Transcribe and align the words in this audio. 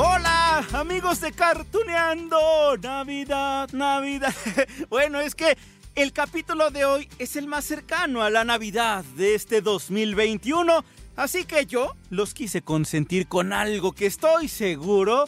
Hola, 0.00 0.64
amigos 0.74 1.20
de 1.20 1.32
Cartuneando. 1.32 2.76
Navidad, 2.80 3.68
Navidad. 3.72 4.32
Bueno, 4.88 5.18
es 5.18 5.34
que 5.34 5.58
el 5.96 6.12
capítulo 6.12 6.70
de 6.70 6.84
hoy 6.84 7.08
es 7.18 7.34
el 7.34 7.48
más 7.48 7.64
cercano 7.64 8.22
a 8.22 8.30
la 8.30 8.44
Navidad 8.44 9.04
de 9.16 9.34
este 9.34 9.60
2021. 9.60 10.84
Así 11.16 11.44
que 11.46 11.66
yo 11.66 11.96
los 12.10 12.32
quise 12.32 12.62
consentir 12.62 13.26
con 13.26 13.52
algo 13.52 13.90
que 13.90 14.06
estoy 14.06 14.46
seguro 14.46 15.24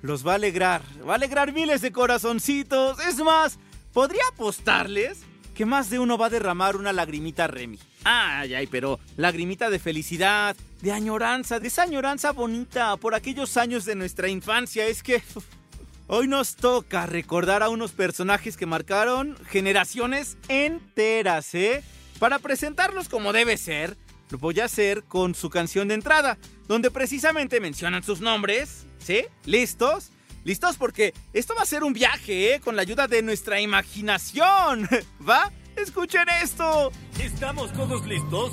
los 0.00 0.26
va 0.26 0.32
a 0.32 0.36
alegrar. 0.36 0.80
Va 1.06 1.12
a 1.12 1.16
alegrar 1.16 1.52
miles 1.52 1.82
de 1.82 1.92
corazoncitos. 1.92 2.98
Es 3.00 3.18
más, 3.18 3.58
podría 3.92 4.22
apostarles 4.32 5.18
que 5.56 5.64
más 5.64 5.88
de 5.88 5.98
uno 5.98 6.18
va 6.18 6.26
a 6.26 6.30
derramar 6.30 6.76
una 6.76 6.92
lagrimita 6.92 7.46
Remy. 7.46 7.78
Ay, 8.04 8.54
ay, 8.54 8.66
pero 8.66 9.00
lagrimita 9.16 9.70
de 9.70 9.78
felicidad, 9.78 10.54
de 10.82 10.92
añoranza, 10.92 11.58
de 11.58 11.68
esa 11.68 11.82
añoranza 11.82 12.32
bonita 12.32 12.96
por 12.98 13.14
aquellos 13.14 13.56
años 13.56 13.86
de 13.86 13.94
nuestra 13.94 14.28
infancia. 14.28 14.86
Es 14.86 15.02
que 15.02 15.22
hoy 16.08 16.28
nos 16.28 16.56
toca 16.56 17.06
recordar 17.06 17.62
a 17.62 17.70
unos 17.70 17.92
personajes 17.92 18.58
que 18.58 18.66
marcaron 18.66 19.34
generaciones 19.48 20.36
enteras, 20.48 21.54
¿eh? 21.54 21.82
Para 22.18 22.38
presentarlos 22.38 23.08
como 23.08 23.32
debe 23.32 23.56
ser, 23.56 23.96
lo 24.28 24.38
voy 24.38 24.60
a 24.60 24.66
hacer 24.66 25.04
con 25.04 25.34
su 25.34 25.48
canción 25.48 25.88
de 25.88 25.94
entrada, 25.94 26.36
donde 26.68 26.90
precisamente 26.90 27.60
mencionan 27.60 28.02
sus 28.02 28.20
nombres, 28.20 28.84
¿sí? 28.98 29.24
¿Listos? 29.46 30.10
¿Listos? 30.46 30.76
Porque 30.76 31.12
esto 31.32 31.56
va 31.56 31.62
a 31.62 31.66
ser 31.66 31.82
un 31.82 31.92
viaje, 31.92 32.54
¿eh? 32.54 32.60
Con 32.60 32.76
la 32.76 32.82
ayuda 32.82 33.08
de 33.08 33.20
nuestra 33.20 33.60
imaginación. 33.60 34.88
¿Va? 35.28 35.50
Escuchen 35.74 36.28
esto. 36.40 36.92
¿Estamos 37.18 37.72
todos 37.72 38.06
listos? 38.06 38.52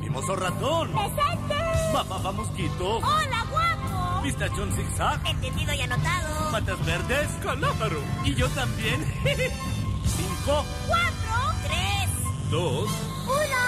Mimoso 0.00 0.34
ratón. 0.34 0.90
¡Presente! 0.90 1.62
Mamá 1.92 2.32
mosquito. 2.32 2.96
¡Hola, 3.00 3.46
guapo! 3.50 4.22
Pistachón 4.22 4.74
zigzag. 4.74 5.20
Entendido 5.26 5.74
y 5.74 5.80
anotado. 5.82 6.50
Patas 6.50 6.86
verdes. 6.86 7.28
Calámaro. 7.42 8.02
Y 8.24 8.34
yo 8.34 8.48
también. 8.48 9.04
Cinco, 10.06 10.64
Cuatro. 10.88 11.68
Tres. 11.68 12.50
dos, 12.50 12.88
Uno. 13.26 13.62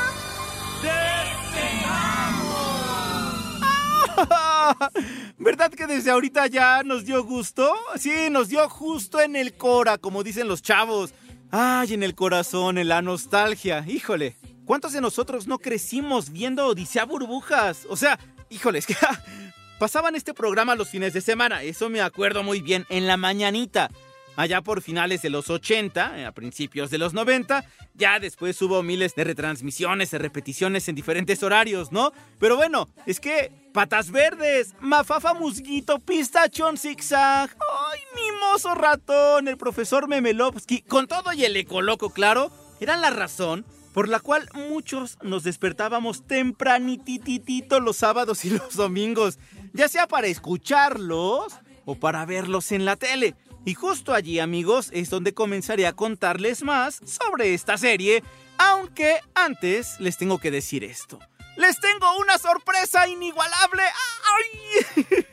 ¿Verdad 5.38 5.70
que 5.70 5.86
desde 5.86 6.10
ahorita 6.10 6.46
ya 6.46 6.82
nos 6.82 7.04
dio 7.04 7.24
gusto? 7.24 7.74
Sí, 7.96 8.28
nos 8.30 8.48
dio 8.48 8.68
justo 8.68 9.20
en 9.20 9.36
el 9.36 9.56
cora, 9.56 9.98
como 9.98 10.22
dicen 10.22 10.48
los 10.48 10.62
chavos. 10.62 11.14
Ay, 11.50 11.94
en 11.94 12.02
el 12.02 12.14
corazón, 12.14 12.78
en 12.78 12.88
la 12.88 13.02
nostalgia. 13.02 13.84
Híjole, 13.86 14.36
¿cuántos 14.64 14.92
de 14.92 15.00
nosotros 15.00 15.46
no 15.46 15.58
crecimos 15.58 16.30
viendo 16.30 16.66
Odisea 16.66 17.04
Burbujas? 17.04 17.86
O 17.88 17.96
sea, 17.96 18.18
híjole, 18.50 18.78
es 18.78 18.86
que 18.86 18.96
pasaban 19.78 20.14
este 20.14 20.34
programa 20.34 20.74
los 20.74 20.88
fines 20.88 21.12
de 21.12 21.20
semana, 21.20 21.62
eso 21.62 21.88
me 21.88 22.00
acuerdo 22.00 22.42
muy 22.42 22.60
bien, 22.60 22.86
en 22.88 23.06
la 23.06 23.16
mañanita. 23.16 23.90
Allá 24.36 24.62
por 24.62 24.82
finales 24.82 25.22
de 25.22 25.30
los 25.30 25.48
80, 25.48 26.18
eh, 26.18 26.26
a 26.26 26.32
principios 26.32 26.90
de 26.90 26.98
los 26.98 27.14
90, 27.14 27.64
ya 27.94 28.18
después 28.18 28.60
hubo 28.62 28.82
miles 28.82 29.14
de 29.14 29.24
retransmisiones, 29.24 30.10
de 30.10 30.18
repeticiones 30.18 30.88
en 30.88 30.96
diferentes 30.96 31.42
horarios, 31.42 31.92
¿no? 31.92 32.12
Pero 32.40 32.56
bueno, 32.56 32.88
es 33.06 33.20
que 33.20 33.52
Patas 33.72 34.10
Verdes, 34.10 34.74
Mafafa 34.80 35.34
Musguito, 35.34 36.00
Pistachón 36.00 36.76
Zigzag, 36.76 37.50
¡ay, 37.50 38.00
mimoso 38.16 38.74
ratón! 38.74 39.46
El 39.46 39.56
profesor 39.56 40.08
Memelovsky, 40.08 40.82
con 40.82 41.06
todo 41.06 41.32
y 41.32 41.44
el 41.44 41.56
ecoloco, 41.56 42.10
claro, 42.10 42.50
eran 42.80 43.00
la 43.00 43.10
razón 43.10 43.64
por 43.92 44.08
la 44.08 44.18
cual 44.18 44.48
muchos 44.54 45.16
nos 45.22 45.44
despertábamos 45.44 46.26
tempranititito 46.26 47.78
los 47.78 47.98
sábados 47.98 48.44
y 48.44 48.50
los 48.50 48.74
domingos, 48.74 49.38
ya 49.72 49.88
sea 49.88 50.08
para 50.08 50.26
escucharlos 50.26 51.54
o 51.84 51.94
para 51.94 52.26
verlos 52.26 52.72
en 52.72 52.84
la 52.84 52.96
tele. 52.96 53.36
Y 53.64 53.74
justo 53.74 54.12
allí, 54.12 54.40
amigos, 54.40 54.90
es 54.92 55.08
donde 55.08 55.32
comenzaré 55.32 55.86
a 55.86 55.94
contarles 55.94 56.62
más 56.62 57.00
sobre 57.06 57.54
esta 57.54 57.78
serie, 57.78 58.22
aunque 58.58 59.20
antes 59.34 59.98
les 60.00 60.18
tengo 60.18 60.38
que 60.38 60.50
decir 60.50 60.84
esto. 60.84 61.18
¡Les 61.56 61.78
tengo 61.80 62.18
una 62.18 62.38
sorpresa 62.38 63.06
inigualable! 63.08 63.82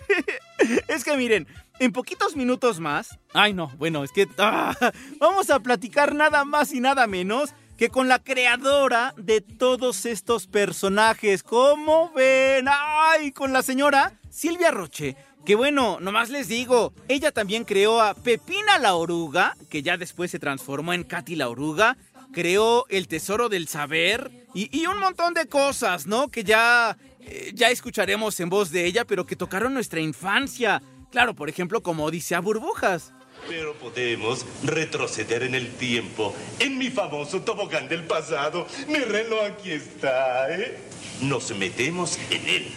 Es 0.88 1.04
que 1.04 1.18
miren, 1.18 1.48
en 1.80 1.92
poquitos 1.92 2.36
minutos 2.36 2.80
más... 2.80 3.18
Ay 3.34 3.54
no, 3.54 3.70
bueno, 3.78 4.04
es 4.04 4.12
que... 4.12 4.28
ah, 4.38 4.76
vamos 5.20 5.50
a 5.50 5.60
platicar 5.60 6.14
nada 6.14 6.46
más 6.46 6.72
y 6.72 6.80
nada 6.80 7.08
menos 7.08 7.50
que 7.78 7.90
con 7.90 8.08
la 8.08 8.20
creadora 8.20 9.16
de 9.18 9.42
todos 9.42 10.06
estos 10.06 10.46
personajes. 10.46 11.42
¿Cómo 11.42 12.12
ven? 12.14 12.68
¡Ay! 12.70 13.32
Con 13.32 13.52
la 13.54 13.64
señora 13.64 14.14
Silvia 14.30 14.70
Roche. 14.70 15.18
Que 15.46 15.56
bueno, 15.56 16.00
nomás 16.00 16.30
les 16.30 16.48
digo, 16.48 16.94
ella 17.08 17.32
también 17.32 17.66
creó 17.66 18.00
a 18.00 18.14
Pepina 18.14 18.78
la 18.78 18.94
oruga, 18.94 19.58
que 19.72 19.82
ya 19.82 19.98
después 19.98 20.30
se 20.30 20.38
transformó 20.38 20.94
en 20.94 21.04
Katy 21.04 21.36
la 21.36 21.50
oruga, 21.50 21.98
creó 22.32 22.86
El 22.90 23.08
Tesoro 23.08 23.50
del 23.50 23.68
Saber 23.68 24.30
y, 24.54 24.86
un 24.86 25.00
montón 25.00 25.34
de 25.34 25.48
cosas, 25.48 26.06
¿no? 26.06 26.30
Que 26.30 26.44
ya, 26.44 26.96
eh, 27.22 27.52
ya 27.56 27.70
escucharemos 27.70 28.40
en 28.40 28.50
voz 28.50 28.72
de 28.72 28.86
ella, 28.86 29.06
pero 29.06 29.26
que 29.26 29.36
tocaron 29.36 29.74
nuestra 29.74 30.00
infancia. 30.00 30.82
Claro, 31.10 31.34
por 31.34 31.50
ejemplo, 31.50 31.82
como 31.82 32.06
Odisea 32.06 32.40
Burbujas. 32.40 33.12
Pero 33.48 33.74
podemos 33.76 34.46
retroceder 34.64 35.42
en 35.42 35.56
el 35.56 35.72
tiempo. 35.72 36.36
En 36.60 36.78
mi 36.78 36.90
famoso 36.92 37.42
tobogán 37.42 37.88
del 37.88 38.04
pasado, 38.04 38.68
mi 38.88 39.00
reloj 39.00 39.44
aquí 39.46 39.72
está, 39.72 40.56
¿eh? 40.56 40.78
Nos 41.22 41.56
metemos 41.58 42.20
en 42.30 42.48
él. 42.48 42.72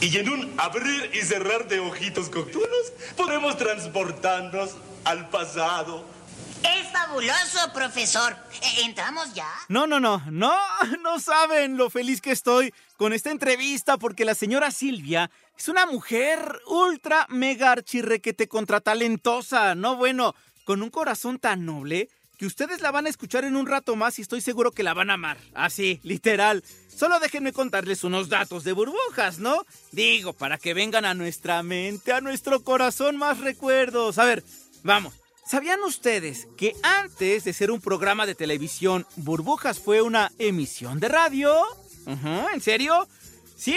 Y 0.00 0.16
en 0.18 0.28
un 0.28 0.54
abrir 0.58 1.10
y 1.14 1.20
cerrar 1.22 1.66
de 1.68 1.80
ojitos 1.80 2.30
nocturnos, 2.30 2.92
podemos 3.16 3.56
transportarnos 3.56 4.76
al 5.04 5.28
pasado. 5.30 6.04
Es 6.62 6.90
fabuloso, 6.92 7.72
profesor. 7.74 8.36
Eh, 8.62 8.84
¿Entramos 8.84 9.32
ya? 9.34 9.48
No, 9.68 9.86
no, 9.86 10.00
no, 10.00 10.22
no, 10.30 10.54
no 11.02 11.20
saben 11.20 11.76
lo 11.76 11.90
feliz 11.90 12.20
que 12.20 12.32
estoy 12.32 12.72
con 12.96 13.12
esta 13.12 13.30
entrevista 13.30 13.98
porque 13.98 14.24
la 14.24 14.34
señora 14.34 14.70
Silvia 14.70 15.30
es 15.56 15.68
una 15.68 15.86
mujer 15.86 16.60
ultra 16.66 17.26
mega 17.28 17.72
archirrequete 17.72 18.48
contratalentosa, 18.48 19.74
no 19.74 19.96
bueno, 19.96 20.34
con 20.64 20.82
un 20.82 20.90
corazón 20.90 21.38
tan 21.38 21.64
noble 21.64 22.08
que 22.38 22.46
ustedes 22.46 22.80
la 22.80 22.90
van 22.90 23.06
a 23.06 23.10
escuchar 23.10 23.44
en 23.44 23.56
un 23.56 23.66
rato 23.66 23.94
más 23.94 24.18
y 24.18 24.22
estoy 24.22 24.40
seguro 24.40 24.72
que 24.72 24.82
la 24.82 24.94
van 24.94 25.10
a 25.10 25.14
amar. 25.14 25.38
Así, 25.54 26.00
literal. 26.02 26.64
Solo 26.96 27.18
déjenme 27.18 27.52
contarles 27.52 28.04
unos 28.04 28.28
datos 28.28 28.64
de 28.64 28.72
burbujas, 28.72 29.38
¿no? 29.38 29.66
Digo, 29.92 30.32
para 30.32 30.58
que 30.58 30.74
vengan 30.74 31.04
a 31.04 31.14
nuestra 31.14 31.62
mente, 31.62 32.12
a 32.12 32.20
nuestro 32.20 32.62
corazón 32.62 33.16
más 33.16 33.40
recuerdos. 33.40 34.18
A 34.18 34.24
ver, 34.24 34.44
vamos. 34.82 35.14
¿Sabían 35.46 35.82
ustedes 35.82 36.48
que 36.56 36.74
antes 36.82 37.44
de 37.44 37.52
ser 37.52 37.70
un 37.70 37.80
programa 37.80 38.24
de 38.24 38.34
televisión, 38.34 39.06
Burbujas 39.16 39.78
fue 39.78 40.00
una 40.00 40.32
emisión 40.38 41.00
de 41.00 41.08
radio? 41.08 41.54
¿En 42.06 42.60
serio? 42.62 43.06
Sí, 43.56 43.76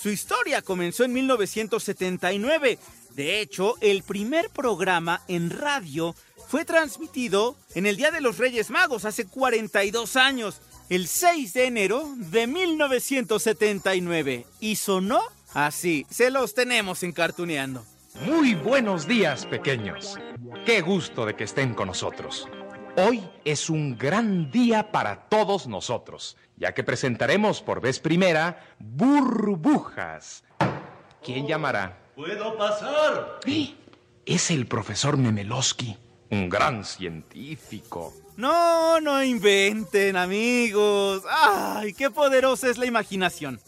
su 0.00 0.10
historia 0.10 0.60
comenzó 0.62 1.04
en 1.04 1.12
1979. 1.12 2.78
De 3.10 3.40
hecho, 3.40 3.76
el 3.80 4.02
primer 4.02 4.50
programa 4.50 5.22
en 5.28 5.50
radio 5.50 6.16
fue 6.48 6.64
transmitido 6.64 7.56
en 7.74 7.86
el 7.86 7.96
Día 7.96 8.10
de 8.10 8.20
los 8.20 8.38
Reyes 8.38 8.70
Magos 8.70 9.04
hace 9.04 9.26
42 9.26 10.16
años, 10.16 10.60
el 10.88 11.06
6 11.06 11.52
de 11.54 11.66
enero 11.66 12.08
de 12.16 12.46
1979. 12.46 14.46
Y 14.60 14.76
sonó 14.76 15.20
así, 15.52 16.06
se 16.10 16.30
los 16.30 16.54
tenemos 16.54 17.02
en 17.02 17.12
Cartuneando. 17.12 17.84
Muy 18.26 18.54
buenos 18.54 19.08
días, 19.08 19.46
pequeños. 19.46 20.18
Qué 20.64 20.82
gusto 20.82 21.26
de 21.26 21.34
que 21.34 21.44
estén 21.44 21.74
con 21.74 21.88
nosotros. 21.88 22.48
Hoy 22.96 23.28
es 23.44 23.70
un 23.70 23.98
gran 23.98 24.52
día 24.52 24.92
para 24.92 25.28
todos 25.28 25.66
nosotros, 25.66 26.36
ya 26.56 26.74
que 26.74 26.84
presentaremos 26.84 27.60
por 27.60 27.80
vez 27.80 27.98
primera 27.98 28.64
burbujas. 28.78 30.44
¿Quién 31.24 31.48
llamará? 31.48 31.98
¿Puedo 32.14 32.56
pasar? 32.56 33.40
Es 34.24 34.50
el 34.52 34.66
profesor 34.66 35.16
Memelowski, 35.16 35.96
un 36.30 36.48
gran 36.48 36.84
científico. 36.84 38.14
No, 38.36 39.00
no 39.00 39.22
inventen, 39.22 40.16
amigos. 40.16 41.22
¡Ay, 41.30 41.92
qué 41.94 42.10
poderosa 42.10 42.68
es 42.68 42.78
la 42.78 42.86
imaginación! 42.86 43.60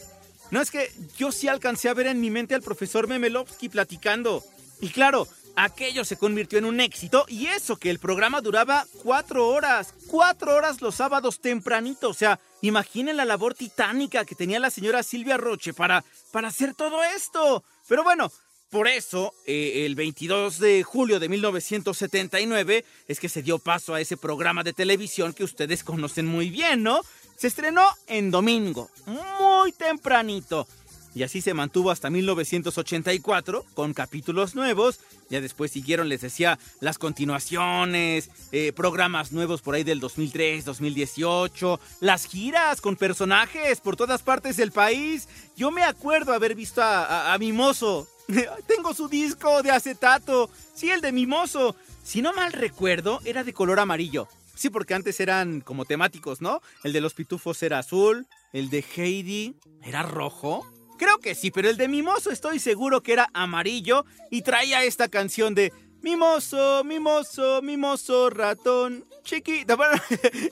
No 0.51 0.61
es 0.61 0.71
que 0.71 0.91
yo 1.17 1.33
sí 1.33 1.49
alcancé 1.49 1.89
a 1.89 1.95
ver 1.95 2.07
en 2.09 2.21
mi 2.21 2.31
mente 2.31 2.55
al 2.55 2.63
profesor 2.63 3.09
Memelowski 3.09 3.69
platicando. 3.69 4.45
Y 4.81 4.91
claro, 4.91 5.29
aquello 5.57 6.05
se 6.05 6.17
convirtió 6.17 6.59
en 6.59 6.65
un 6.65 6.81
éxito 6.81 7.25
y 7.29 7.47
eso 7.47 7.77
que 7.77 7.91
el 7.91 7.99
programa 7.99 8.41
duraba 8.41 8.87
cuatro 9.03 9.49
horas. 9.49 9.95
Cuatro 10.09 10.55
horas 10.55 10.81
los 10.83 10.97
sábados 10.97 11.41
tempranito. 11.41 12.11
O 12.11 12.15
sea, 12.15 12.41
imaginen 12.61 13.17
la 13.17 13.25
labor 13.25 13.55
titánica 13.55 14.25
que 14.25 14.35
tenía 14.35 14.61
la 14.61 14.71
señora 14.71 15.03
Silvia 15.03 15.37
Roche 15.37 15.75
para, 15.75 16.05
para 16.33 16.49
hacer 16.49 16.75
todo 16.75 17.03
esto. 17.05 17.65
Pero 17.89 18.05
bueno, 18.05 18.31
por 18.71 18.89
eso, 18.89 19.33
eh, 19.47 19.85
el 19.87 19.95
22 19.95 20.59
de 20.59 20.83
julio 20.83 21.21
de 21.21 21.29
1979 21.29 22.85
es 23.07 23.21
que 23.21 23.29
se 23.29 23.43
dio 23.43 23.59
paso 23.59 23.95
a 23.95 24.01
ese 24.01 24.17
programa 24.17 24.65
de 24.65 24.73
televisión 24.73 25.33
que 25.33 25.45
ustedes 25.45 25.85
conocen 25.85 26.27
muy 26.27 26.51
bien, 26.51 26.83
¿no? 26.83 27.01
Se 27.37 27.47
estrenó 27.47 27.87
en 28.09 28.31
domingo, 28.31 28.91
muy 29.07 29.71
tempranito. 29.73 30.67
Y 31.15 31.23
así 31.23 31.41
se 31.41 31.55
mantuvo 31.55 31.91
hasta 31.91 32.11
1984, 32.11 33.65
con 33.73 33.95
capítulos 33.95 34.55
nuevos. 34.55 35.01
Ya 35.31 35.41
después 35.41 35.71
siguieron, 35.71 36.11
les 36.11 36.21
decía, 36.21 36.59
las 36.81 36.99
continuaciones, 36.99 38.29
eh, 38.53 38.73
programas 38.75 39.33
nuevos 39.33 39.63
por 39.63 39.77
ahí 39.77 39.83
del 39.83 39.99
2003, 39.99 40.67
2018, 40.67 41.81
las 42.01 42.27
giras 42.27 42.83
con 42.83 42.97
personajes 42.97 43.81
por 43.81 43.97
todas 43.97 44.23
partes 44.23 44.59
del 44.59 44.73
país. 44.73 45.27
Yo 45.57 45.71
me 45.71 45.85
acuerdo 45.85 46.35
haber 46.35 46.55
visto 46.55 46.83
a, 46.83 47.33
a 47.33 47.39
Mimoso. 47.39 48.07
Tengo 48.67 48.95
su 48.95 49.09
disco 49.09 49.63
de 49.63 49.71
acetato. 49.71 50.51
Sí, 50.75 50.91
el 50.91 51.01
de 51.01 51.13
Mimoso. 51.13 51.77
Si 52.03 52.23
no 52.23 52.33
mal 52.33 52.53
recuerdo, 52.53 53.21
era 53.25 53.45
de 53.45 53.53
color 53.53 53.81
amarillo. 53.81 54.29
Sí, 54.55 54.71
porque 54.71 54.95
antes 54.95 55.21
eran 55.21 55.61
como 55.61 55.85
temáticos, 55.85 56.41
¿no? 56.41 56.63
El 56.83 56.93
de 56.93 57.01
los 57.01 57.15
pitufos 57.15 57.63
era 57.63 57.79
azul, 57.79 58.27
el 58.53 58.71
de 58.71 58.85
Heidi 58.97 59.57
era 59.83 60.03
rojo. 60.03 60.67
Creo 60.99 61.19
que 61.19 61.35
sí, 61.35 61.51
pero 61.51 61.69
el 61.69 61.77
de 61.77 61.89
Mimoso 61.89 62.31
estoy 62.31 62.59
seguro 62.59 63.03
que 63.03 63.13
era 63.13 63.29
amarillo 63.35 64.07
y 64.31 64.43
traía 64.43 64.83
esta 64.85 65.09
canción 65.09 65.55
de 65.55 65.73
Mimoso, 66.03 66.85
mimoso, 66.85 67.63
mimoso, 67.63 68.31
ratón, 68.31 69.05
chiquita. 69.25 69.75
Bueno, 69.77 70.01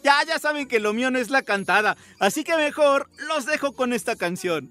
ya, 0.02 0.24
ya 0.26 0.38
saben 0.38 0.66
que 0.66 0.80
lo 0.80 0.92
mío 0.92 1.10
no 1.10 1.18
es 1.18 1.30
la 1.30 1.42
cantada, 1.42 1.96
así 2.18 2.42
que 2.42 2.56
mejor 2.56 3.08
los 3.28 3.46
dejo 3.46 3.72
con 3.72 3.92
esta 3.92 4.16
canción. 4.16 4.70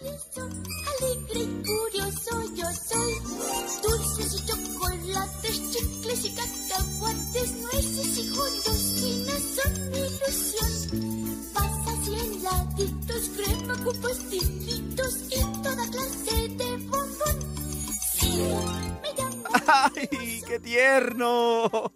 Alegre 0.00 1.40
y 1.40 1.62
curioso 1.62 2.54
yo 2.54 2.66
soy. 2.72 3.14
Dulces 3.82 4.34
y 4.34 4.46
chocolates, 4.46 5.72
chicles 5.72 6.24
y 6.24 6.34
cacahuates, 6.34 7.52
nueces 7.56 8.18
y 8.18 8.28
golosinas 8.30 9.42
son 9.56 9.90
mi 9.90 9.98
ilusión. 9.98 11.52
Pasas 11.52 12.08
y 12.08 12.14
heladitos, 12.14 13.30
crema 13.36 13.84
con 13.84 14.00
pastelitos 14.00 15.14
y 15.30 15.62
toda 15.62 15.90
clase 15.90 16.48
de 16.48 16.76
bombón. 16.86 17.36
Sí, 18.12 18.42
me 19.02 19.12
llamo 19.16 19.44
¡Ay, 19.66 20.42
qué 20.46 20.58
tierno! 20.60 21.92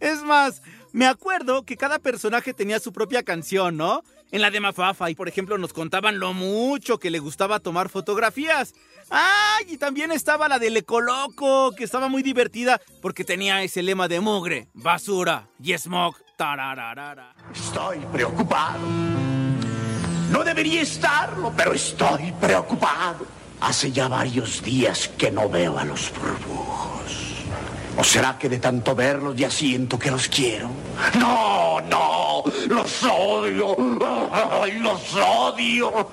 Es 0.00 0.22
más, 0.22 0.62
me 0.92 1.06
acuerdo 1.06 1.64
que 1.64 1.76
cada 1.76 1.98
personaje 1.98 2.54
tenía 2.54 2.80
su 2.80 2.92
propia 2.92 3.22
canción, 3.22 3.76
¿no? 3.76 4.02
En 4.32 4.42
la 4.42 4.50
de 4.50 4.60
Mafafa, 4.60 5.08
y 5.08 5.14
por 5.14 5.28
ejemplo, 5.28 5.56
nos 5.56 5.72
contaban 5.72 6.18
lo 6.18 6.32
mucho 6.32 6.98
que 6.98 7.10
le 7.10 7.20
gustaba 7.20 7.60
tomar 7.60 7.88
fotografías. 7.88 8.74
¡Ay! 9.08 9.66
Y 9.68 9.76
también 9.78 10.10
estaba 10.10 10.48
la 10.48 10.58
del 10.58 10.76
Ecoloco, 10.76 11.72
que 11.76 11.84
estaba 11.84 12.08
muy 12.08 12.22
divertida 12.22 12.80
porque 13.00 13.24
tenía 13.24 13.62
ese 13.62 13.82
lema 13.82 14.08
de 14.08 14.20
mugre, 14.20 14.68
basura 14.74 15.48
y 15.62 15.72
smog. 15.78 16.16
Tarararara. 16.36 17.34
Estoy 17.54 17.98
preocupado. 18.12 18.80
No 20.30 20.44
debería 20.44 20.82
estarlo, 20.82 21.52
pero 21.56 21.72
estoy 21.72 22.32
preocupado. 22.32 23.26
Hace 23.60 23.90
ya 23.90 24.08
varios 24.08 24.62
días 24.62 25.08
que 25.16 25.30
no 25.30 25.48
veo 25.48 25.78
a 25.78 25.84
los 25.84 26.12
burbujos. 26.12 27.46
¿O 27.96 28.04
será 28.04 28.36
que 28.38 28.50
de 28.50 28.58
tanto 28.58 28.94
verlos 28.94 29.34
ya 29.34 29.50
siento 29.50 29.98
que 29.98 30.10
los 30.10 30.28
quiero? 30.28 30.68
No, 31.18 31.80
no, 31.80 32.25
los 32.66 33.02
odio. 33.02 33.76
Ay, 34.32 34.78
los 34.78 35.14
odio. 35.14 36.10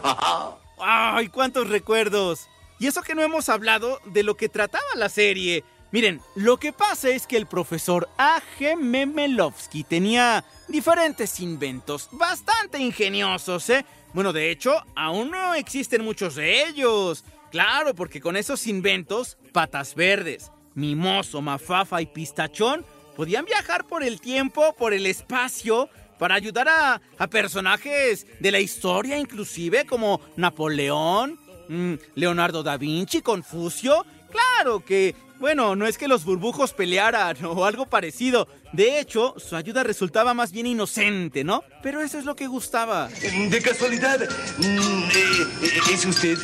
¡Ay, 0.80 1.28
cuántos 1.28 1.70
recuerdos! 1.70 2.48
Y 2.80 2.88
eso 2.88 3.02
que 3.02 3.16
no 3.16 3.22
hemos 3.22 3.50
hablado 3.50 4.00
de 4.06 4.24
lo 4.24 4.36
que 4.36 4.50
trataba 4.50 4.84
la 4.96 5.10
serie. 5.10 5.64
Miren, 5.92 6.22
lo 6.36 6.58
que 6.58 6.74
pasa 6.74 7.10
es 7.10 7.28
que 7.28 7.38
el 7.38 7.46
profesor 7.46 8.10
A.G. 8.18 8.76
Memelowski 8.76 9.84
tenía 9.84 10.44
diferentes 10.68 11.40
inventos, 11.40 12.10
bastante 12.12 12.80
ingeniosos, 12.80 13.70
¿eh? 13.70 13.86
Bueno, 14.14 14.34
de 14.34 14.50
hecho, 14.52 14.84
aún 14.96 15.32
no 15.32 15.54
existen 15.54 16.04
muchos 16.04 16.36
de 16.36 16.68
ellos. 16.68 17.24
Claro, 17.52 17.94
porque 17.94 18.20
con 18.20 18.36
esos 18.36 18.66
inventos, 18.66 19.38
patas 19.52 19.94
verdes, 19.94 20.52
mimoso, 20.74 21.42
mafafa 21.42 22.02
y 22.02 22.08
pistachón 22.08 22.86
podían 23.16 23.46
viajar 23.46 23.86
por 23.86 24.04
el 24.04 24.20
tiempo, 24.20 24.74
por 24.74 24.94
el 24.94 25.06
espacio, 25.06 25.90
para 26.18 26.36
ayudar 26.36 26.68
a, 26.68 27.02
personajes 27.28 28.28
de 28.40 28.52
la 28.52 28.60
historia, 28.60 29.18
inclusive 29.18 29.86
como 29.86 30.22
Napoleón, 30.36 31.40
mm, 31.70 31.94
Leonardo 32.16 32.64
da 32.64 32.78
Vinci, 32.78 33.22
Confucio. 33.22 34.06
Claro 34.30 34.84
que, 34.84 35.16
bueno, 35.40 35.76
no 35.76 35.88
es 35.88 35.98
que 35.98 36.08
los 36.08 36.26
burbujos 36.26 36.74
pelearan 36.74 37.38
o 37.46 37.66
algo 37.66 37.86
parecido. 37.86 38.48
De 38.74 39.00
hecho, 39.00 39.36
su 39.38 39.56
ayuda 39.56 39.84
resultaba 39.84 40.34
más 40.34 40.52
bien 40.52 40.68
inocente, 40.68 41.44
¿no? 41.44 41.64
Pero 41.82 42.02
eso 42.02 42.18
es 42.18 42.26
lo 42.26 42.36
que 42.36 42.48
gustaba. 42.48 43.08
De 43.50 43.62
casualidad, 43.62 44.20
mm, 44.20 44.64
eh, 44.64 45.48
eh, 45.64 45.80
¿es 45.94 46.06
usted 46.06 46.38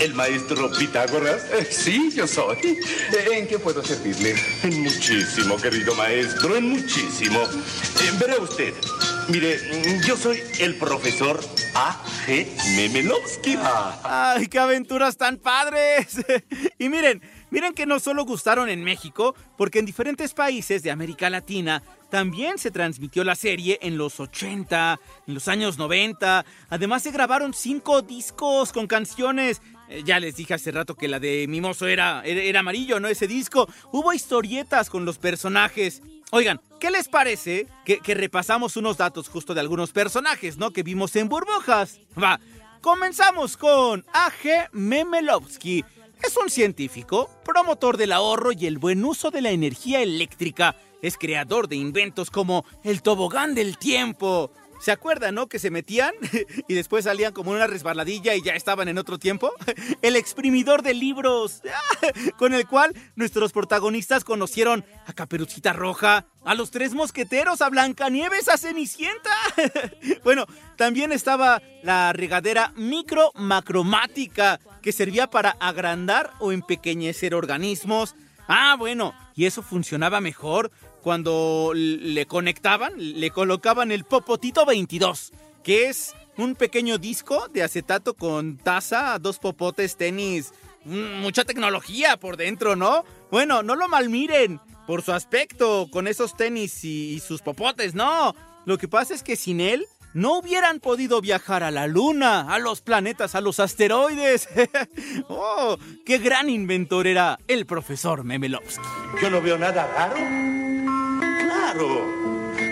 el 0.00 0.14
maestro 0.14 0.70
Pitágoras? 0.70 1.44
Eh, 1.52 1.66
sí, 1.70 2.10
yo 2.14 2.26
soy. 2.26 2.56
¿En 3.32 3.46
qué 3.46 3.58
puedo 3.58 3.84
servirle? 3.84 4.34
En 4.62 4.82
muchísimo, 4.82 5.56
querido 5.56 5.94
maestro, 5.94 6.56
en 6.56 6.70
muchísimo. 6.70 7.40
Eh, 7.42 8.12
verá 8.18 8.38
usted, 8.38 8.74
mire, 9.28 9.58
mm, 9.58 10.06
yo 10.06 10.16
soy 10.16 10.40
el 10.58 10.76
profesor 10.76 11.40
A.G. 11.74 12.46
Memelowski. 12.76 13.56
¡Ay, 14.02 14.46
qué 14.48 14.58
aventuras 14.58 15.16
tan 15.16 15.36
padres! 15.36 16.24
y 16.78 16.88
miren, 16.88 17.22
miren 17.50 17.74
que 17.74 17.86
no 17.86 18.00
solo 18.00 18.24
gustaron 18.24 18.68
en 18.68 18.82
México, 18.82 19.34
porque 19.56 19.78
en 19.78 19.86
diferentes 19.86 20.34
países 20.34 20.82
de 20.82 20.90
América 20.90 21.30
Latina 21.30 21.82
también 22.10 22.58
se 22.58 22.72
transmitió 22.72 23.22
la 23.22 23.36
serie 23.36 23.78
en 23.82 23.96
los 23.96 24.18
80, 24.18 25.00
en 25.28 25.34
los 25.34 25.46
años 25.46 25.78
90. 25.78 26.44
Además 26.68 27.04
se 27.04 27.12
grabaron 27.12 27.54
cinco 27.54 28.02
discos 28.02 28.72
con 28.72 28.88
canciones. 28.88 29.62
Eh, 29.90 30.02
ya 30.04 30.20
les 30.20 30.36
dije 30.36 30.54
hace 30.54 30.70
rato 30.70 30.94
que 30.94 31.08
la 31.08 31.18
de 31.18 31.46
Mimoso 31.48 31.88
era, 31.88 32.22
era, 32.24 32.60
amarillo, 32.60 33.00
¿no? 33.00 33.08
Ese 33.08 33.26
disco. 33.26 33.68
Hubo 33.92 34.12
historietas 34.12 34.88
con 34.88 35.04
los 35.04 35.18
personajes. 35.18 36.00
Oigan, 36.30 36.60
¿qué 36.78 36.92
les 36.92 37.08
parece 37.08 37.66
que, 37.84 38.00
repasamos 38.14 38.76
unos 38.76 38.96
datos 38.96 39.28
justo 39.28 39.52
de 39.52 39.60
algunos 39.60 39.90
personajes, 39.90 40.56
¿no? 40.58 40.70
Que 40.70 40.84
vimos 40.84 41.16
en 41.16 41.28
burbujas. 41.28 41.98
Va, 42.16 42.40
comenzamos 42.80 43.56
con 43.56 44.04
A.G. 44.12 44.68
Memelowski. 44.72 45.84
Es 46.22 46.36
un 46.36 46.50
científico, 46.50 47.28
promotor 47.44 47.96
del 47.96 48.12
ahorro 48.12 48.52
y 48.52 48.66
el 48.66 48.78
buen 48.78 49.04
uso 49.04 49.30
de 49.30 49.40
la 49.40 49.50
energía 49.50 50.02
eléctrica. 50.02 50.76
Es 51.02 51.16
creador 51.16 51.66
de 51.66 51.76
inventos 51.76 52.30
como 52.30 52.64
el 52.84 53.02
tobogán 53.02 53.54
del 53.54 53.76
tiempo. 53.76 54.52
¿Se 54.80 54.92
acuerdan, 54.92 55.34
no? 55.34 55.46
Que 55.46 55.58
se 55.58 55.70
metían 55.70 56.12
y 56.68 56.74
después 56.74 57.04
salían 57.04 57.32
como 57.32 57.50
una 57.50 57.66
resbaladilla 57.66 58.34
y 58.34 58.42
ya 58.42 58.54
estaban 58.54 58.88
en 58.88 58.98
otro 58.98 59.18
tiempo. 59.18 59.52
El 60.02 60.16
exprimidor 60.16 60.82
de 60.82 60.94
libros, 60.94 61.62
con 62.38 62.54
el 62.54 62.66
cual 62.66 62.94
nuestros 63.14 63.52
protagonistas 63.52 64.24
conocieron 64.24 64.84
a 65.06 65.12
Caperucita 65.12 65.74
Roja, 65.74 66.26
a 66.44 66.54
los 66.54 66.70
tres 66.70 66.94
mosqueteros, 66.94 67.60
a 67.60 67.68
Blancanieves, 67.68 68.48
a 68.48 68.56
Cenicienta. 68.56 69.30
Bueno, 70.24 70.46
también 70.76 71.12
estaba 71.12 71.60
la 71.82 72.14
regadera 72.14 72.72
micro-macromática, 72.76 74.60
que 74.80 74.92
servía 74.92 75.28
para 75.28 75.50
agrandar 75.60 76.32
o 76.38 76.52
empequeñecer 76.52 77.34
organismos. 77.34 78.14
Ah, 78.48 78.76
bueno, 78.78 79.14
y 79.34 79.44
eso 79.44 79.62
funcionaba 79.62 80.20
mejor 80.20 80.70
cuando 81.00 81.72
le 81.74 82.26
conectaban, 82.26 82.92
le 82.96 83.30
colocaban 83.30 83.92
el 83.92 84.04
Popotito 84.04 84.64
22, 84.66 85.32
que 85.62 85.88
es 85.88 86.14
un 86.36 86.54
pequeño 86.54 86.98
disco 86.98 87.48
de 87.48 87.62
acetato 87.62 88.14
con 88.14 88.56
taza, 88.56 89.18
dos 89.18 89.38
popotes, 89.38 89.96
tenis, 89.96 90.52
mm, 90.84 91.20
mucha 91.20 91.44
tecnología 91.44 92.16
por 92.16 92.36
dentro, 92.36 92.76
¿no? 92.76 93.04
Bueno, 93.30 93.62
no 93.62 93.76
lo 93.76 93.88
malmiren 93.88 94.60
por 94.86 95.02
su 95.02 95.12
aspecto 95.12 95.88
con 95.90 96.08
esos 96.08 96.36
tenis 96.36 96.84
y, 96.84 97.14
y 97.14 97.20
sus 97.20 97.42
popotes, 97.42 97.94
no. 97.94 98.34
Lo 98.64 98.78
que 98.78 98.88
pasa 98.88 99.14
es 99.14 99.22
que 99.22 99.36
sin 99.36 99.60
él 99.60 99.86
no 100.12 100.38
hubieran 100.38 100.80
podido 100.80 101.20
viajar 101.20 101.62
a 101.62 101.70
la 101.70 101.86
luna, 101.86 102.52
a 102.52 102.58
los 102.58 102.80
planetas, 102.80 103.34
a 103.34 103.40
los 103.40 103.60
asteroides. 103.60 104.48
¡Oh! 105.28 105.78
¡Qué 106.04 106.18
gran 106.18 106.50
inventor 106.50 107.06
era 107.06 107.38
el 107.48 107.66
profesor 107.66 108.24
Memelovsky! 108.24 108.84
¿Yo 109.22 109.30
no 109.30 109.40
veo 109.40 109.58
nada 109.58 109.86
raro? 109.86 110.59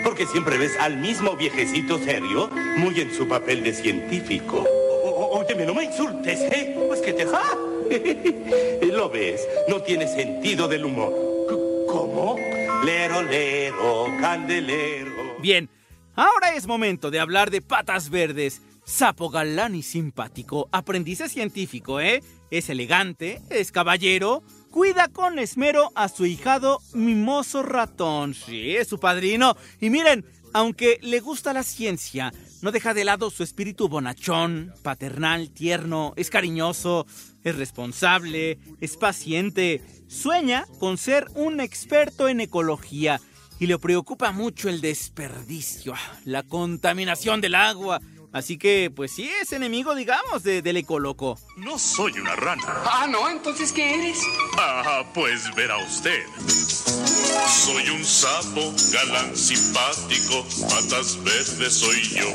Porque 0.03 0.25
siempre 0.25 0.57
ves 0.57 0.77
al 0.79 0.97
mismo 0.97 1.35
viejecito 1.35 1.97
serio, 1.99 2.49
muy 2.77 2.99
en 2.99 3.13
su 3.13 3.27
papel 3.27 3.63
de 3.63 3.73
científico. 3.73 4.65
O- 5.03 5.39
Óyeme, 5.39 5.65
no 5.65 5.73
me 5.73 5.85
insultes, 5.85 6.39
¿eh? 6.41 6.75
Pues 6.87 7.01
que 7.01 7.13
te 7.13 7.25
ja. 7.25 7.43
Lo 8.91 9.09
ves, 9.09 9.47
no 9.67 9.81
tiene 9.81 10.07
sentido 10.07 10.67
del 10.67 10.85
humor. 10.85 11.13
¿Cómo? 11.87 12.35
Lero, 12.85 13.23
lero, 13.23 14.05
candelero. 14.19 15.37
Bien, 15.41 15.69
ahora 16.15 16.53
es 16.55 16.67
momento 16.67 17.09
de 17.11 17.19
hablar 17.19 17.49
de 17.51 17.61
patas 17.61 18.09
verdes. 18.09 18.61
Sapo 18.85 19.29
galán 19.29 19.75
y 19.75 19.83
simpático, 19.83 20.67
aprendiz 20.71 21.19
científico, 21.31 21.99
¿eh? 21.99 22.23
Es 22.49 22.69
elegante, 22.69 23.39
es 23.51 23.71
caballero, 23.71 24.41
cuida 24.71 25.07
con 25.07 25.39
esmero 25.39 25.91
a 25.95 26.09
su 26.09 26.25
hijado 26.25 26.81
mimoso 26.93 27.63
ratón. 27.63 28.33
Sí, 28.33 28.75
es 28.75 28.87
su 28.87 28.99
padrino. 28.99 29.55
Y 29.79 29.89
miren, 29.89 30.25
aunque 30.53 30.99
le 31.01 31.19
gusta 31.19 31.53
la 31.53 31.63
ciencia, 31.63 32.31
no 32.61 32.71
deja 32.71 32.93
de 32.93 33.05
lado 33.05 33.29
su 33.29 33.43
espíritu 33.43 33.87
bonachón, 33.87 34.73
paternal, 34.81 35.49
tierno, 35.51 36.13
es 36.15 36.29
cariñoso, 36.29 37.05
es 37.43 37.55
responsable, 37.55 38.59
es 38.81 38.97
paciente, 38.97 39.81
sueña 40.07 40.65
con 40.79 40.97
ser 40.97 41.27
un 41.35 41.59
experto 41.59 42.27
en 42.27 42.41
ecología 42.41 43.21
y 43.59 43.67
le 43.67 43.77
preocupa 43.77 44.31
mucho 44.31 44.69
el 44.69 44.81
desperdicio, 44.81 45.93
la 46.25 46.43
contaminación 46.43 47.41
del 47.41 47.55
agua. 47.55 47.99
Así 48.31 48.57
que, 48.57 48.91
pues 48.95 49.11
sí, 49.11 49.29
es 49.41 49.51
enemigo, 49.53 49.95
digamos, 49.95 50.43
de- 50.43 50.61
del 50.61 50.77
ecoloco. 50.77 51.39
No 51.57 51.79
soy 51.79 52.11
una 52.19 52.35
rana. 52.35 52.63
Ah, 52.85 53.07
no, 53.09 53.27
entonces 53.29 53.71
¿qué 53.71 53.95
eres? 53.95 54.19
Ah, 54.57 55.03
pues 55.15 55.53
verá 55.55 55.77
usted. 55.77 56.23
Soy 57.65 57.89
un 57.89 58.05
sapo 58.05 58.71
galán 58.93 59.35
simpático, 59.35 60.45
patas 60.69 61.17
verdes 61.23 61.73
soy 61.73 62.01
yo. 62.09 62.27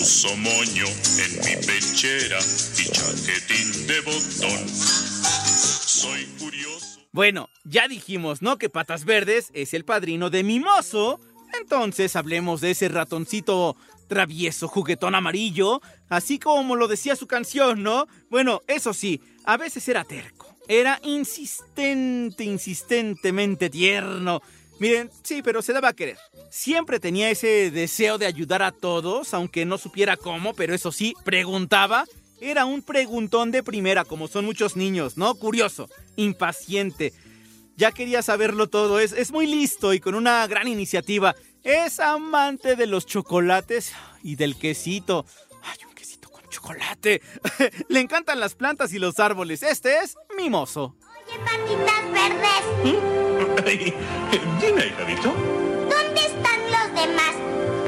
Uso 0.00 0.36
moño 0.36 0.84
en 0.86 1.38
mi 1.38 1.66
pechera 1.66 2.38
y 2.78 2.90
chaquetín 2.90 3.86
de 3.86 4.00
botón. 4.00 4.68
Soy 4.68 6.24
curioso. 6.38 7.00
Bueno, 7.12 7.48
ya 7.64 7.88
dijimos, 7.88 8.42
¿no? 8.42 8.58
Que 8.58 8.68
Patas 8.68 9.04
Verdes 9.04 9.50
es 9.54 9.72
el 9.74 9.84
padrino 9.84 10.30
de 10.30 10.42
Mimoso. 10.42 11.20
Entonces 11.60 12.16
hablemos 12.16 12.60
de 12.60 12.72
ese 12.72 12.88
ratoncito 12.88 13.76
travieso, 14.08 14.68
juguetón 14.68 15.14
amarillo, 15.14 15.80
así 16.08 16.38
como 16.38 16.76
lo 16.76 16.88
decía 16.88 17.16
su 17.16 17.26
canción, 17.26 17.82
¿no? 17.82 18.06
Bueno, 18.30 18.62
eso 18.66 18.92
sí, 18.94 19.20
a 19.44 19.56
veces 19.56 19.88
era 19.88 20.04
terco. 20.04 20.54
Era 20.68 20.98
insistente, 21.02 22.44
insistentemente 22.44 23.68
tierno. 23.68 24.40
Miren, 24.80 25.10
sí, 25.22 25.42
pero 25.42 25.62
se 25.62 25.72
daba 25.72 25.88
a 25.88 25.92
querer. 25.92 26.18
Siempre 26.50 26.98
tenía 26.98 27.30
ese 27.30 27.70
deseo 27.70 28.18
de 28.18 28.26
ayudar 28.26 28.62
a 28.62 28.72
todos, 28.72 29.34
aunque 29.34 29.64
no 29.64 29.78
supiera 29.78 30.16
cómo, 30.16 30.54
pero 30.54 30.74
eso 30.74 30.90
sí, 30.90 31.14
preguntaba. 31.24 32.04
Era 32.40 32.64
un 32.64 32.82
preguntón 32.82 33.50
de 33.50 33.62
primera, 33.62 34.04
como 34.04 34.26
son 34.26 34.44
muchos 34.44 34.76
niños, 34.76 35.16
¿no? 35.16 35.34
Curioso, 35.34 35.88
impaciente. 36.16 37.12
Ya 37.76 37.92
quería 37.92 38.22
saberlo 38.22 38.68
todo, 38.68 39.00
es, 39.00 39.12
es 39.12 39.32
muy 39.32 39.46
listo 39.46 39.94
y 39.94 40.00
con 40.00 40.14
una 40.14 40.46
gran 40.46 40.68
iniciativa. 40.68 41.34
Es 41.64 41.98
amante 41.98 42.76
de 42.76 42.86
los 42.86 43.06
chocolates 43.06 43.92
y 44.22 44.36
del 44.36 44.56
quesito. 44.56 45.24
Ay, 45.62 45.78
un 45.88 45.94
quesito 45.94 46.30
con 46.30 46.42
chocolate. 46.50 47.22
Le 47.88 48.00
encantan 48.00 48.38
las 48.38 48.54
plantas 48.54 48.92
y 48.92 48.98
los 48.98 49.18
árboles. 49.18 49.62
Este 49.62 49.98
es 50.00 50.16
Mimoso. 50.36 50.94
Patitas 51.44 52.12
verdes, 52.12 53.64
Ay, 53.66 53.94
dime, 54.60 54.86
hijadito. 54.86 55.32
¿dónde 55.32 56.20
están 56.20 56.60
los 56.70 57.02
demás? 57.02 57.34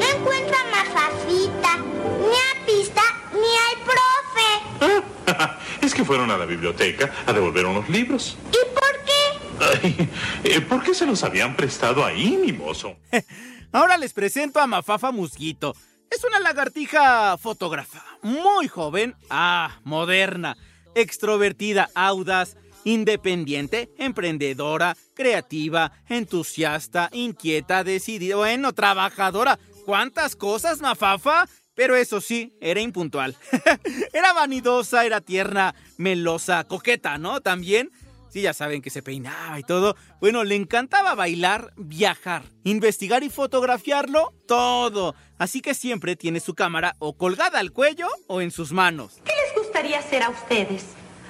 No 0.00 0.18
encuentro 0.18 0.56
a 0.56 0.64
Mafafita, 0.70 1.76
ni 1.76 2.34
a 2.34 2.66
Pista, 2.66 3.02
ni 3.34 3.52
al 3.68 3.76
profe. 3.84 5.56
Es 5.86 5.94
que 5.94 6.02
fueron 6.04 6.30
a 6.30 6.38
la 6.38 6.46
biblioteca 6.46 7.12
a 7.26 7.32
devolver 7.32 7.66
unos 7.66 7.88
libros. 7.90 8.36
¿Y 8.50 8.74
por 8.74 9.04
qué? 9.04 9.84
Ay, 9.84 10.08
eh, 10.44 10.60
¿Por 10.62 10.82
qué 10.82 10.94
se 10.94 11.06
los 11.06 11.22
habían 11.22 11.54
prestado 11.54 12.04
ahí, 12.04 12.36
mimoso? 12.42 12.96
Ahora 13.72 13.96
les 13.98 14.12
presento 14.12 14.60
a 14.60 14.66
Mafafa 14.66 15.12
Musguito. 15.12 15.74
Es 16.10 16.24
una 16.24 16.40
lagartija 16.40 17.36
fotógrafa, 17.36 18.04
muy 18.22 18.68
joven, 18.68 19.14
ah, 19.28 19.80
moderna, 19.84 20.56
extrovertida, 20.94 21.90
audaz, 21.94 22.56
independiente, 22.84 23.90
emprendedora, 23.98 24.96
creativa, 25.14 25.92
entusiasta, 26.08 27.10
inquieta, 27.12 27.82
decidida, 27.82 28.36
bueno, 28.36 28.72
trabajadora. 28.72 29.58
¿Cuántas 29.84 30.36
cosas, 30.36 30.80
Mafafa? 30.80 31.48
Pero 31.74 31.96
eso 31.96 32.20
sí, 32.20 32.56
era 32.60 32.80
impuntual. 32.80 33.36
era 34.12 34.32
vanidosa, 34.32 35.04
era 35.04 35.20
tierna, 35.20 35.74
melosa, 35.98 36.64
coqueta, 36.64 37.18
¿no? 37.18 37.40
También. 37.40 37.90
Sí, 38.36 38.42
ya 38.42 38.52
saben 38.52 38.82
que 38.82 38.90
se 38.90 39.02
peinaba 39.02 39.58
y 39.58 39.62
todo. 39.62 39.96
Bueno, 40.20 40.44
le 40.44 40.56
encantaba 40.56 41.14
bailar, 41.14 41.72
viajar, 41.78 42.42
investigar 42.64 43.22
y 43.22 43.30
fotografiarlo 43.30 44.34
todo. 44.46 45.14
Así 45.38 45.62
que 45.62 45.72
siempre 45.72 46.16
tiene 46.16 46.40
su 46.40 46.54
cámara 46.54 46.96
o 46.98 47.16
colgada 47.16 47.60
al 47.60 47.72
cuello 47.72 48.08
o 48.26 48.42
en 48.42 48.50
sus 48.50 48.72
manos. 48.72 49.22
¿Qué 49.24 49.32
les 49.32 49.64
gustaría 49.64 50.02
ser 50.02 50.22
a 50.22 50.28
ustedes? 50.28 50.84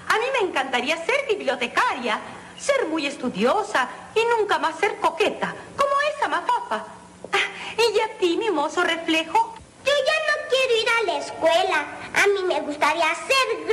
A 0.08 0.18
mí 0.18 0.24
me 0.32 0.48
encantaría 0.48 0.96
ser 0.96 1.14
bibliotecaria, 1.28 2.18
ser 2.58 2.88
muy 2.88 3.06
estudiosa 3.06 3.88
y 4.12 4.20
nunca 4.36 4.58
más 4.58 4.76
ser 4.80 4.96
coqueta, 4.96 5.54
como 5.76 5.92
esa 6.16 6.26
mafafa. 6.26 6.86
Ah, 7.32 7.38
¿Y 7.78 8.00
a 8.00 8.18
ti, 8.18 8.36
mimoso 8.36 8.82
reflejo? 8.82 9.54
Yo 9.84 9.92
ya 9.92 10.18
no 10.26 10.48
quiero 10.50 10.82
ir 10.82 10.88
a 10.88 11.12
la 11.12 11.24
escuela. 11.24 11.86
A 12.14 12.26
mí 12.26 12.48
me 12.48 12.60
gustaría 12.62 13.14
ser 13.14 13.64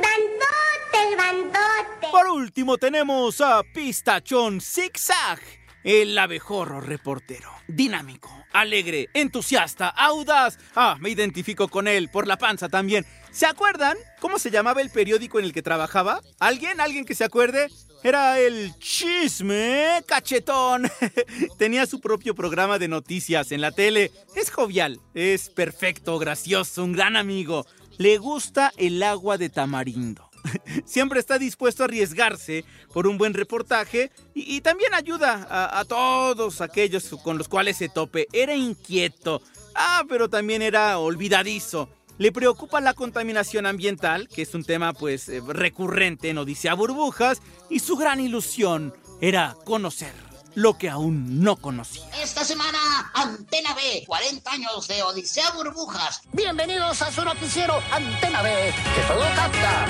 grandote. 1.11 2.07
Por 2.11 2.27
último 2.27 2.77
tenemos 2.77 3.41
a 3.41 3.63
Pistachón 3.63 4.61
Zigzag, 4.61 5.39
el 5.83 6.17
abejorro 6.17 6.81
reportero. 6.81 7.49
Dinámico, 7.67 8.29
alegre, 8.51 9.09
entusiasta, 9.13 9.89
audaz. 9.89 10.57
Ah, 10.75 10.97
me 10.99 11.09
identifico 11.09 11.67
con 11.67 11.87
él, 11.87 12.09
por 12.09 12.27
la 12.27 12.37
panza 12.37 12.69
también. 12.69 13.05
¿Se 13.31 13.45
acuerdan 13.45 13.97
cómo 14.19 14.37
se 14.37 14.51
llamaba 14.51 14.81
el 14.81 14.89
periódico 14.89 15.39
en 15.39 15.45
el 15.45 15.53
que 15.53 15.63
trabajaba? 15.63 16.21
¿Alguien? 16.39 16.79
¿Alguien 16.79 17.05
que 17.05 17.15
se 17.15 17.23
acuerde? 17.23 17.69
Era 18.03 18.37
el 18.37 18.77
chisme 18.79 20.03
cachetón. 20.05 20.91
Tenía 21.57 21.85
su 21.85 22.01
propio 22.01 22.35
programa 22.35 22.77
de 22.77 22.89
noticias 22.89 23.51
en 23.53 23.61
la 23.61 23.71
tele. 23.71 24.11
Es 24.35 24.51
jovial, 24.51 24.99
es 25.13 25.49
perfecto, 25.49 26.19
gracioso, 26.19 26.83
un 26.83 26.91
gran 26.91 27.15
amigo. 27.15 27.65
Le 27.97 28.17
gusta 28.17 28.73
el 28.75 29.01
agua 29.01 29.37
de 29.37 29.49
tamarindo. 29.49 30.32
Siempre 30.85 31.19
está 31.19 31.39
dispuesto 31.39 31.83
a 31.83 31.85
arriesgarse 31.85 32.65
por 32.93 33.07
un 33.07 33.17
buen 33.17 33.33
reportaje 33.33 34.11
y, 34.33 34.61
también 34.61 34.93
ayuda 34.93 35.47
a, 35.49 35.79
a 35.79 35.85
todos 35.85 36.61
aquellos 36.61 37.09
con 37.23 37.37
los 37.37 37.47
cuales 37.47 37.77
se 37.77 37.89
tope. 37.89 38.27
Era 38.33 38.55
inquieto. 38.55 39.41
Ah, 39.75 40.03
pero 40.07 40.29
también 40.29 40.61
era 40.61 40.99
olvidadizo. 40.99 41.89
Le 42.17 42.31
preocupa 42.31 42.79
la 42.79 42.93
contaminación 42.93 43.65
ambiental, 43.65 44.27
que 44.27 44.43
es 44.43 44.53
un 44.53 44.63
tema 44.63 44.93
pues 44.93 45.29
eh, 45.29 45.41
recurrente 45.47 46.29
en 46.29 46.37
Odisea 46.37 46.75
Burbujas, 46.75 47.41
y 47.69 47.79
su 47.79 47.95
gran 47.95 48.19
ilusión 48.19 48.93
era 49.19 49.55
conocer 49.65 50.32
lo 50.55 50.77
que 50.77 50.89
aún 50.89 51.41
no 51.41 51.55
conocía. 51.55 52.03
Esta 52.21 52.43
semana, 52.43 53.11
Antena 53.13 53.73
B, 53.73 54.03
40 54.05 54.51
años 54.51 54.87
de 54.87 55.01
Odisea 55.03 55.51
Burbujas. 55.51 56.21
Bienvenidos 56.31 57.01
a 57.01 57.11
su 57.11 57.23
noticiero 57.23 57.81
Antena 57.91 58.41
B, 58.41 58.73
que 58.95 59.01
todo 59.07 59.23
capta. 59.35 59.87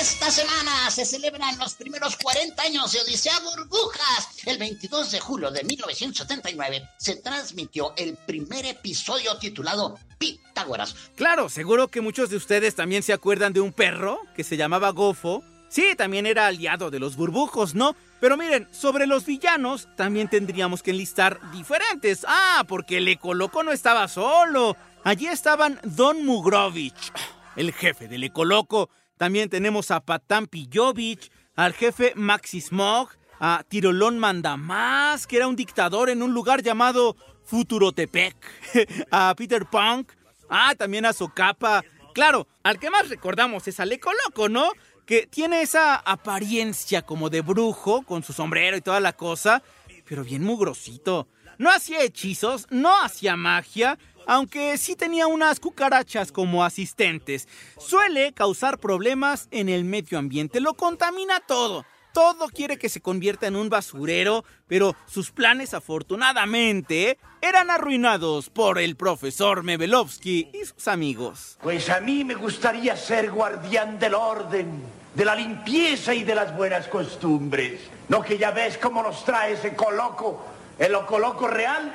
Esta 0.00 0.30
semana 0.30 0.90
se 0.90 1.04
celebran 1.04 1.58
los 1.58 1.74
primeros 1.74 2.16
40 2.16 2.62
años 2.62 2.92
de 2.92 3.00
Odisea 3.00 3.38
Burbujas. 3.40 4.28
El 4.46 4.58
22 4.58 5.10
de 5.12 5.20
julio 5.20 5.50
de 5.50 5.64
1979 5.64 6.88
se 6.98 7.16
transmitió 7.16 7.92
el 7.96 8.16
primer 8.16 8.66
episodio 8.66 9.36
titulado 9.38 9.98
Pitágoras. 10.18 10.94
Claro, 11.14 11.48
seguro 11.48 11.88
que 11.88 12.00
muchos 12.00 12.30
de 12.30 12.36
ustedes 12.36 12.74
también 12.74 13.02
se 13.02 13.12
acuerdan 13.12 13.52
de 13.52 13.60
un 13.60 13.72
perro 13.72 14.18
que 14.34 14.44
se 14.44 14.56
llamaba 14.56 14.90
Gofo. 14.90 15.42
Sí, 15.68 15.94
también 15.96 16.26
era 16.26 16.46
aliado 16.46 16.90
de 16.90 16.98
los 16.98 17.16
burbujos, 17.16 17.74
¿no? 17.74 17.94
Pero 18.22 18.36
miren, 18.36 18.68
sobre 18.70 19.08
los 19.08 19.26
villanos 19.26 19.88
también 19.96 20.28
tendríamos 20.28 20.80
que 20.80 20.92
enlistar 20.92 21.40
diferentes. 21.50 22.24
Ah, 22.28 22.64
porque 22.68 22.98
el 22.98 23.08
Ecoloco 23.08 23.64
no 23.64 23.72
estaba 23.72 24.06
solo. 24.06 24.76
Allí 25.02 25.26
estaban 25.26 25.80
Don 25.82 26.24
Mugrovich, 26.24 27.12
el 27.56 27.72
jefe 27.72 28.06
del 28.06 28.22
Ecoloco. 28.22 28.90
También 29.16 29.50
tenemos 29.50 29.90
a 29.90 30.04
Patán 30.04 30.46
Pillovich, 30.46 31.32
al 31.56 31.72
jefe 31.72 32.12
Maxi 32.14 32.60
Smog, 32.60 33.08
a 33.40 33.64
Tirolón 33.66 34.20
Mandamás, 34.20 35.26
que 35.26 35.38
era 35.38 35.48
un 35.48 35.56
dictador 35.56 36.08
en 36.08 36.22
un 36.22 36.32
lugar 36.32 36.62
llamado 36.62 37.16
Futurotepec, 37.42 38.36
a 39.10 39.34
Peter 39.36 39.66
Punk, 39.66 40.12
ah, 40.48 40.76
también 40.78 41.06
a 41.06 41.12
Socapa. 41.12 41.82
Claro, 42.14 42.46
al 42.62 42.78
que 42.78 42.88
más 42.88 43.08
recordamos 43.08 43.66
es 43.66 43.80
al 43.80 43.90
Ecoloco, 43.90 44.48
¿no? 44.48 44.70
Que 45.06 45.26
tiene 45.26 45.62
esa 45.62 45.96
apariencia 45.96 47.02
como 47.02 47.28
de 47.28 47.40
brujo, 47.40 48.02
con 48.02 48.22
su 48.22 48.32
sombrero 48.32 48.76
y 48.76 48.80
toda 48.80 49.00
la 49.00 49.12
cosa, 49.12 49.62
pero 50.08 50.24
bien 50.24 50.44
mugrosito. 50.44 51.28
No 51.58 51.70
hacía 51.70 52.02
hechizos, 52.02 52.66
no 52.70 53.02
hacía 53.02 53.36
magia, 53.36 53.98
aunque 54.26 54.78
sí 54.78 54.96
tenía 54.96 55.26
unas 55.26 55.60
cucarachas 55.60 56.32
como 56.32 56.64
asistentes. 56.64 57.48
Suele 57.78 58.32
causar 58.32 58.78
problemas 58.78 59.48
en 59.50 59.68
el 59.68 59.84
medio 59.84 60.18
ambiente, 60.18 60.60
lo 60.60 60.74
contamina 60.74 61.40
todo. 61.40 61.84
Todo 62.12 62.48
quiere 62.48 62.78
que 62.78 62.90
se 62.90 63.00
convierta 63.00 63.46
en 63.46 63.56
un 63.56 63.70
basurero, 63.70 64.44
pero 64.66 64.94
sus 65.06 65.30
planes 65.30 65.72
afortunadamente 65.72 67.18
eran 67.40 67.70
arruinados 67.70 68.50
por 68.50 68.78
el 68.78 68.96
profesor 68.96 69.62
Mebelovsky 69.62 70.50
y 70.52 70.64
sus 70.66 70.88
amigos. 70.88 71.58
Pues 71.62 71.88
a 71.88 72.00
mí 72.00 72.22
me 72.22 72.34
gustaría 72.34 72.96
ser 72.96 73.30
guardián 73.30 73.98
del 73.98 74.14
orden, 74.14 74.82
de 75.14 75.24
la 75.24 75.34
limpieza 75.34 76.12
y 76.12 76.22
de 76.22 76.34
las 76.34 76.54
buenas 76.54 76.86
costumbres. 76.88 77.80
No 78.08 78.20
que 78.20 78.36
ya 78.36 78.50
ves 78.50 78.76
cómo 78.76 79.02
nos 79.02 79.24
trae 79.24 79.54
ese 79.54 79.74
coloco, 79.74 80.44
el 80.78 80.92
coloco 81.06 81.48
real, 81.48 81.92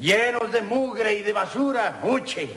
llenos 0.00 0.52
de 0.52 0.62
mugre 0.62 1.14
y 1.14 1.22
de 1.22 1.32
basura, 1.32 2.00
uche. 2.04 2.50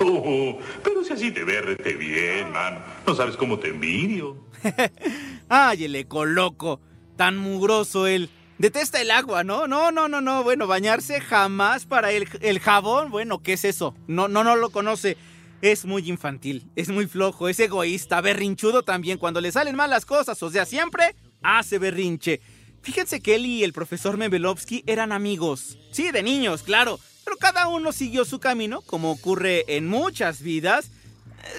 Oh, 0.00 0.58
pero 0.84 1.02
si 1.02 1.12
así 1.12 1.32
te 1.32 1.42
ve 1.42 1.60
rete 1.60 1.94
bien, 1.94 2.52
man. 2.52 2.84
No 3.04 3.14
sabes 3.16 3.36
cómo 3.36 3.58
te 3.58 3.68
envidio. 3.68 4.36
Ay, 5.48 5.84
el 5.84 5.96
ecoloco, 5.96 6.80
tan 7.16 7.36
mugroso 7.36 8.06
él. 8.06 8.30
Detesta 8.58 9.00
el 9.00 9.10
agua, 9.12 9.44
¿no? 9.44 9.68
No, 9.68 9.92
no, 9.92 10.08
no, 10.08 10.20
no. 10.20 10.42
Bueno, 10.42 10.66
bañarse 10.66 11.20
jamás 11.20 11.86
para 11.86 12.10
el, 12.10 12.28
el 12.40 12.58
jabón. 12.58 13.10
Bueno, 13.10 13.42
¿qué 13.42 13.52
es 13.52 13.64
eso? 13.64 13.94
No, 14.08 14.26
no, 14.26 14.42
no 14.42 14.56
lo 14.56 14.70
conoce. 14.70 15.16
Es 15.60 15.84
muy 15.84 16.08
infantil, 16.08 16.70
es 16.76 16.88
muy 16.88 17.06
flojo, 17.06 17.48
es 17.48 17.58
egoísta, 17.58 18.20
berrinchudo 18.20 18.84
también. 18.84 19.18
Cuando 19.18 19.40
le 19.40 19.50
salen 19.50 19.74
mal 19.74 19.90
las 19.90 20.06
cosas, 20.06 20.40
o 20.42 20.50
sea, 20.50 20.64
siempre 20.64 21.16
hace 21.42 21.78
berrinche. 21.78 22.40
Fíjense 22.82 23.20
que 23.20 23.34
él 23.34 23.46
y 23.46 23.64
el 23.64 23.72
profesor 23.72 24.16
Mebelovsky 24.16 24.84
eran 24.86 25.10
amigos. 25.10 25.78
Sí, 25.90 26.12
de 26.12 26.22
niños, 26.22 26.62
claro. 26.62 27.00
Pero 27.24 27.36
cada 27.36 27.68
uno 27.68 27.92
siguió 27.92 28.24
su 28.24 28.38
camino, 28.38 28.82
como 28.82 29.10
ocurre 29.10 29.64
en 29.68 29.88
muchas 29.88 30.42
vidas. 30.42 30.90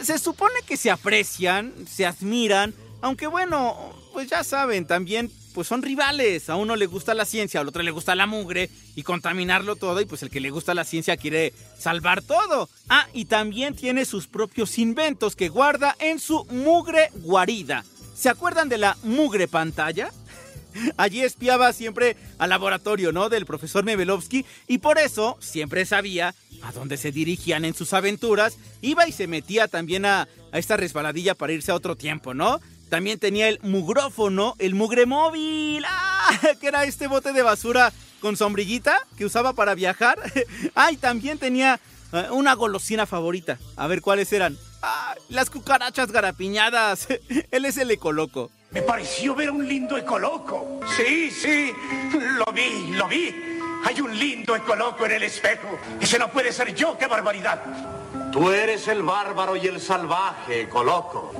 Se 0.02 0.18
supone 0.18 0.56
que 0.66 0.78
se 0.78 0.92
aprecian, 0.92 1.74
se 1.88 2.06
admiran, 2.06 2.74
aunque 3.02 3.28
bueno, 3.28 3.94
pues 4.14 4.30
ya 4.30 4.44
saben, 4.44 4.86
también 4.86 5.32
pues 5.54 5.68
son 5.68 5.82
rivales. 5.82 6.50
A 6.50 6.56
uno 6.56 6.76
le 6.76 6.86
gusta 6.86 7.14
la 7.14 7.26
ciencia, 7.26 7.60
al 7.60 7.68
otro 7.68 7.84
le 7.84 7.92
gusta 7.92 8.16
la 8.16 8.28
mugre 8.28 8.70
y 8.96 9.04
contaminarlo 9.04 9.76
todo. 9.76 10.02
Y 10.02 10.06
pues 10.06 10.24
el 10.24 10.30
que 10.30 10.40
le 10.40 10.50
gusta 10.52 10.74
la 10.74 10.84
ciencia 10.84 11.18
quiere 11.18 11.54
salvar 11.78 12.22
todo. 12.22 12.70
Ah, 12.88 13.08
y 13.14 13.26
también 13.26 13.76
tiene 13.76 14.06
sus 14.06 14.28
propios 14.28 14.78
inventos 14.78 15.36
que 15.36 15.50
guarda 15.50 15.96
en 16.00 16.20
su 16.20 16.46
mugre 16.46 17.10
guarida. 17.16 17.84
¿Se 18.16 18.30
acuerdan 18.30 18.70
de 18.70 18.78
la 18.78 18.98
mugre 19.04 19.48
pantalla? 19.48 20.12
Allí 20.98 21.22
espiaba 21.22 21.74
siempre 21.74 22.16
al 22.38 22.50
laboratorio, 22.50 23.12
¿no? 23.12 23.30
Del 23.30 23.46
profesor 23.46 23.84
Mebelovsky 23.84 24.46
y 24.68 24.80
por 24.80 25.00
eso 25.00 25.38
siempre 25.40 25.86
sabía 25.86 26.36
a 26.62 26.72
dónde 26.74 26.98
se 26.98 27.12
dirigían 27.12 27.66
en 27.66 27.74
sus 27.74 27.94
aventuras. 27.94 28.58
Iba 28.82 29.08
y 29.08 29.12
se 29.12 29.28
metía 29.28 29.68
también 29.68 30.06
a, 30.06 30.28
a 30.52 30.60
esta 30.60 30.78
resbaladilla 30.78 31.34
para 31.36 31.54
irse 31.54 31.72
a 31.72 31.76
otro 31.76 31.96
tiempo, 31.96 32.34
¿no? 32.34 32.60
También 32.90 33.20
tenía 33.20 33.48
el 33.48 33.60
mugrófono, 33.62 34.56
el 34.58 34.74
mugre 34.74 35.06
móvil, 35.06 35.86
¡ah! 35.88 36.32
que 36.60 36.68
era 36.68 36.84
este 36.86 37.08
bote 37.08 37.34
de 37.34 37.44
basura 37.44 37.94
con 38.20 38.36
sombrillita 38.36 39.06
que 39.18 39.26
usaba 39.26 39.54
para 39.54 39.76
viajar. 39.76 40.20
¡Ay! 40.76 40.98
también 40.98 41.38
tenía 41.38 41.80
eh, 42.12 42.28
una 42.32 42.54
golosina 42.54 43.06
favorita. 43.06 43.60
A 43.76 43.88
ver 43.88 44.02
cuáles 44.02 44.34
eran. 44.34 44.58
¡Ah! 44.82 45.14
Las 45.30 45.52
cucarachas 45.52 46.12
garapiñadas. 46.12 47.08
Él 47.52 47.66
es 47.66 47.78
el 47.78 47.92
ecoloco. 47.92 48.50
Me 48.72 48.82
pareció 48.82 49.36
ver 49.36 49.52
un 49.52 49.68
lindo 49.68 49.96
ecoloco. 49.98 50.80
Sí, 50.98 51.32
sí, 51.32 51.72
lo 52.12 52.52
vi, 52.52 52.92
lo 52.92 53.08
vi. 53.08 53.36
Hay 53.86 54.02
un 54.02 54.18
lindo 54.18 54.56
ecoloco 54.56 55.06
en 55.06 55.14
el 55.14 55.24
espejo. 55.24 55.80
Ese 56.00 56.20
no 56.20 56.30
puede 56.30 56.52
ser 56.52 56.76
yo, 56.76 56.98
qué 56.98 57.08
barbaridad. 57.08 57.62
Tú 58.32 58.52
eres 58.52 58.88
el 58.88 59.02
bárbaro 59.02 59.56
y 59.56 59.66
el 59.66 59.80
salvaje, 59.80 60.64
ecoloco. 60.64 61.34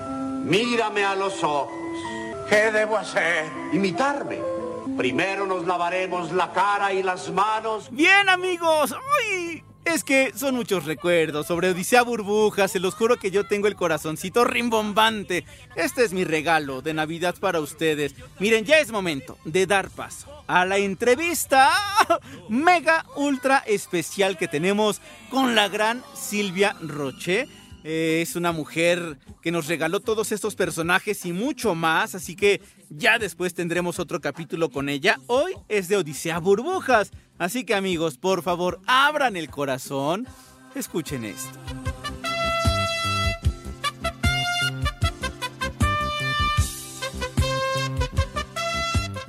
Mírame 0.44 1.04
a 1.04 1.16
los 1.16 1.44
ojos. 1.44 1.72
¿Qué 2.50 2.72
debo 2.72 2.98
hacer? 2.98 3.46
Imitarme. 3.74 4.40
Primero 4.98 5.46
nos 5.46 5.66
lavaremos 5.66 6.32
la 6.32 6.52
cara 6.52 6.92
y 6.94 7.04
las 7.04 7.30
manos. 7.32 7.90
Bien, 7.92 8.28
amigos. 8.28 8.94
¡Ay! 9.18 9.64
Es 9.86 10.04
que 10.04 10.34
son 10.36 10.56
muchos 10.56 10.86
recuerdos 10.86 11.48
sobre 11.48 11.70
Odisea 11.70 12.04
Burbujas, 12.04 12.72
se 12.72 12.80
los 12.80 12.94
juro 12.94 13.18
que 13.18 13.32
yo 13.32 13.48
tengo 13.48 13.68
el 13.68 13.76
corazoncito 13.76 14.44
rimbombante. 14.44 15.46
Este 15.76 16.04
es 16.04 16.14
mi 16.14 16.26
regalo 16.26 16.82
de 16.82 16.94
Navidad 16.94 17.36
para 17.40 17.60
ustedes. 17.60 18.14
Miren, 18.40 18.66
ya 18.66 18.80
es 18.80 18.92
momento 18.92 19.38
de 19.46 19.66
dar 19.66 19.90
paso 19.90 20.44
a 20.48 20.66
la 20.66 20.78
entrevista 20.78 21.72
mega 22.50 23.06
ultra 23.16 23.64
especial 23.66 24.38
que 24.38 24.48
tenemos 24.48 25.02
con 25.32 25.56
la 25.56 25.70
gran 25.70 26.04
Silvia 26.14 26.76
Roche. 26.82 27.48
Es 27.84 28.36
una 28.36 28.52
mujer 28.52 29.20
que 29.42 29.52
nos 29.52 29.68
regaló 29.68 30.00
todos 30.00 30.32
estos 30.32 30.56
personajes 30.56 31.26
y 31.26 31.34
mucho 31.34 31.76
más, 31.76 32.14
así 32.16 32.36
que 32.36 32.62
ya 32.90 33.20
después 33.20 33.54
tendremos 33.54 34.00
otro 34.00 34.20
capítulo 34.20 34.70
con 34.70 34.90
ella. 34.90 35.20
Hoy 35.28 35.54
es 35.68 35.88
de 35.88 35.98
Odisea 35.98 36.40
Burbujas. 36.40 37.12
Así 37.38 37.64
que 37.64 37.74
amigos, 37.74 38.18
por 38.18 38.44
favor, 38.44 38.82
abran 38.86 39.38
el 39.38 39.50
corazón. 39.50 40.28
Escuchen 40.76 41.24
esto. 41.24 41.58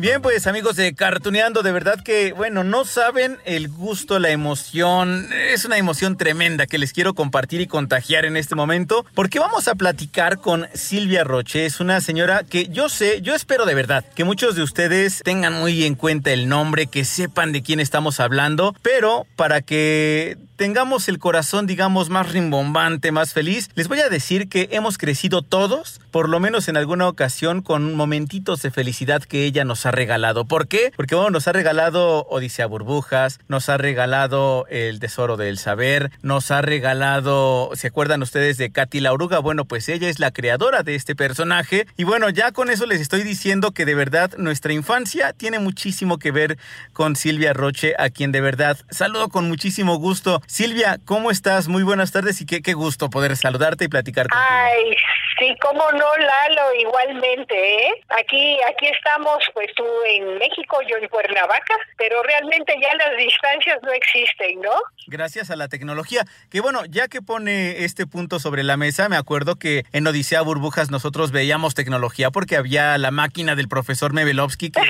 Bien, 0.00 0.22
pues 0.22 0.46
amigos 0.46 0.76
de 0.76 0.94
Cartuneando, 0.94 1.62
de 1.62 1.72
verdad 1.72 2.02
que, 2.02 2.32
bueno, 2.32 2.64
no 2.64 2.86
saben 2.86 3.36
el 3.44 3.68
gusto, 3.68 4.18
la 4.18 4.30
emoción. 4.30 5.28
Es 5.52 5.66
una 5.66 5.76
emoción 5.76 6.16
tremenda 6.16 6.66
que 6.66 6.78
les 6.78 6.94
quiero 6.94 7.12
compartir 7.12 7.60
y 7.60 7.66
contagiar 7.66 8.24
en 8.24 8.38
este 8.38 8.54
momento, 8.54 9.04
porque 9.14 9.38
vamos 9.38 9.68
a 9.68 9.74
platicar 9.74 10.38
con 10.38 10.66
Silvia 10.72 11.22
Roche. 11.22 11.66
Es 11.66 11.80
una 11.80 12.00
señora 12.00 12.44
que 12.44 12.68
yo 12.68 12.88
sé, 12.88 13.20
yo 13.20 13.34
espero 13.34 13.66
de 13.66 13.74
verdad 13.74 14.02
que 14.14 14.24
muchos 14.24 14.56
de 14.56 14.62
ustedes 14.62 15.20
tengan 15.22 15.52
muy 15.52 15.84
en 15.84 15.96
cuenta 15.96 16.32
el 16.32 16.48
nombre, 16.48 16.86
que 16.86 17.04
sepan 17.04 17.52
de 17.52 17.62
quién 17.62 17.78
estamos 17.78 18.20
hablando, 18.20 18.74
pero 18.80 19.26
para 19.36 19.60
que 19.60 20.38
tengamos 20.60 21.08
el 21.08 21.18
corazón, 21.18 21.66
digamos, 21.66 22.10
más 22.10 22.32
rimbombante, 22.32 23.12
más 23.12 23.32
feliz, 23.32 23.70
les 23.76 23.88
voy 23.88 24.00
a 24.00 24.10
decir 24.10 24.50
que 24.50 24.68
hemos 24.72 24.98
crecido 24.98 25.40
todos, 25.40 26.02
por 26.10 26.28
lo 26.28 26.38
menos 26.38 26.68
en 26.68 26.76
alguna 26.76 27.08
ocasión, 27.08 27.62
con 27.62 27.94
momentitos 27.94 28.60
de 28.60 28.70
felicidad 28.70 29.22
que 29.22 29.46
ella 29.46 29.64
nos 29.64 29.86
ha 29.86 29.90
regalado. 29.90 30.44
¿Por 30.44 30.68
qué? 30.68 30.92
Porque 30.94 31.14
bueno, 31.14 31.30
nos 31.30 31.48
ha 31.48 31.52
regalado 31.52 32.26
Odisea 32.28 32.66
Burbujas, 32.66 33.40
nos 33.48 33.70
ha 33.70 33.78
regalado 33.78 34.66
El 34.68 35.00
Tesoro 35.00 35.38
del 35.38 35.56
Saber, 35.56 36.10
nos 36.20 36.50
ha 36.50 36.60
regalado, 36.60 37.70
¿se 37.72 37.86
acuerdan 37.86 38.20
ustedes 38.20 38.58
de 38.58 38.70
Katy 38.70 39.00
la 39.00 39.14
Oruga? 39.14 39.38
Bueno, 39.38 39.64
pues 39.64 39.88
ella 39.88 40.10
es 40.10 40.18
la 40.18 40.30
creadora 40.30 40.82
de 40.82 40.94
este 40.94 41.16
personaje. 41.16 41.86
Y 41.96 42.04
bueno, 42.04 42.28
ya 42.28 42.52
con 42.52 42.68
eso 42.68 42.84
les 42.84 43.00
estoy 43.00 43.22
diciendo 43.22 43.70
que 43.70 43.86
de 43.86 43.94
verdad 43.94 44.32
nuestra 44.36 44.74
infancia 44.74 45.32
tiene 45.32 45.58
muchísimo 45.58 46.18
que 46.18 46.32
ver 46.32 46.58
con 46.92 47.16
Silvia 47.16 47.54
Roche, 47.54 47.94
a 47.98 48.10
quien 48.10 48.30
de 48.30 48.42
verdad 48.42 48.76
saludo 48.90 49.30
con 49.30 49.48
muchísimo 49.48 49.96
gusto. 49.96 50.42
Silvia, 50.50 50.98
¿cómo 51.04 51.30
estás? 51.30 51.68
Muy 51.68 51.84
buenas 51.84 52.10
tardes 52.10 52.40
y 52.40 52.44
qué, 52.44 52.60
qué 52.60 52.74
gusto 52.74 53.08
poder 53.08 53.36
saludarte 53.36 53.84
y 53.84 53.88
platicar 53.88 54.26
contigo. 54.26 54.50
Ay, 54.50 54.96
sí, 55.38 55.54
cómo 55.62 55.84
no, 55.92 56.16
Lalo, 56.16 56.74
igualmente, 56.76 57.86
¿eh? 57.86 57.92
Aquí, 58.18 58.58
aquí 58.68 58.86
estamos, 58.88 59.38
pues 59.54 59.68
tú 59.76 59.84
en 60.08 60.38
México, 60.38 60.78
yo 60.90 60.96
en 60.96 61.06
Cuernavaca, 61.08 61.76
pero 61.96 62.20
realmente 62.24 62.74
ya 62.82 62.92
las 62.96 63.16
distancias 63.16 63.78
no 63.84 63.92
existen, 63.92 64.60
¿no? 64.60 64.72
Gracias 65.06 65.52
a 65.52 65.56
la 65.56 65.68
tecnología. 65.68 66.24
Que 66.50 66.60
bueno, 66.60 66.84
ya 66.84 67.06
que 67.06 67.22
pone 67.22 67.84
este 67.84 68.08
punto 68.08 68.40
sobre 68.40 68.64
la 68.64 68.76
mesa, 68.76 69.08
me 69.08 69.16
acuerdo 69.16 69.54
que 69.54 69.84
en 69.92 70.04
Odisea 70.08 70.42
Burbujas 70.42 70.90
nosotros 70.90 71.30
veíamos 71.30 71.74
tecnología 71.74 72.32
porque 72.32 72.56
había 72.56 72.98
la 72.98 73.12
máquina 73.12 73.54
del 73.54 73.68
profesor 73.68 74.12
Mebelovsky 74.12 74.72
que 74.72 74.82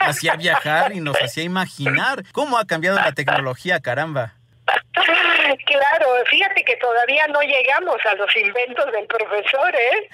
hacía 0.00 0.36
viajar 0.36 0.94
y 0.94 1.00
nos 1.00 1.16
hacía 1.16 1.42
imaginar 1.42 2.22
cómo 2.32 2.58
ha 2.58 2.66
cambiado 2.66 2.98
la 2.98 3.12
tecnología, 3.12 3.80
caramba. 3.80 4.34
Claro, 5.66 6.06
fíjate 6.28 6.64
que 6.64 6.76
todavía 6.76 7.26
no 7.28 7.40
llegamos 7.40 7.96
a 8.04 8.14
los 8.14 8.34
inventos 8.36 8.90
del 8.92 9.06
profesor, 9.06 9.74
¿eh? 9.74 10.08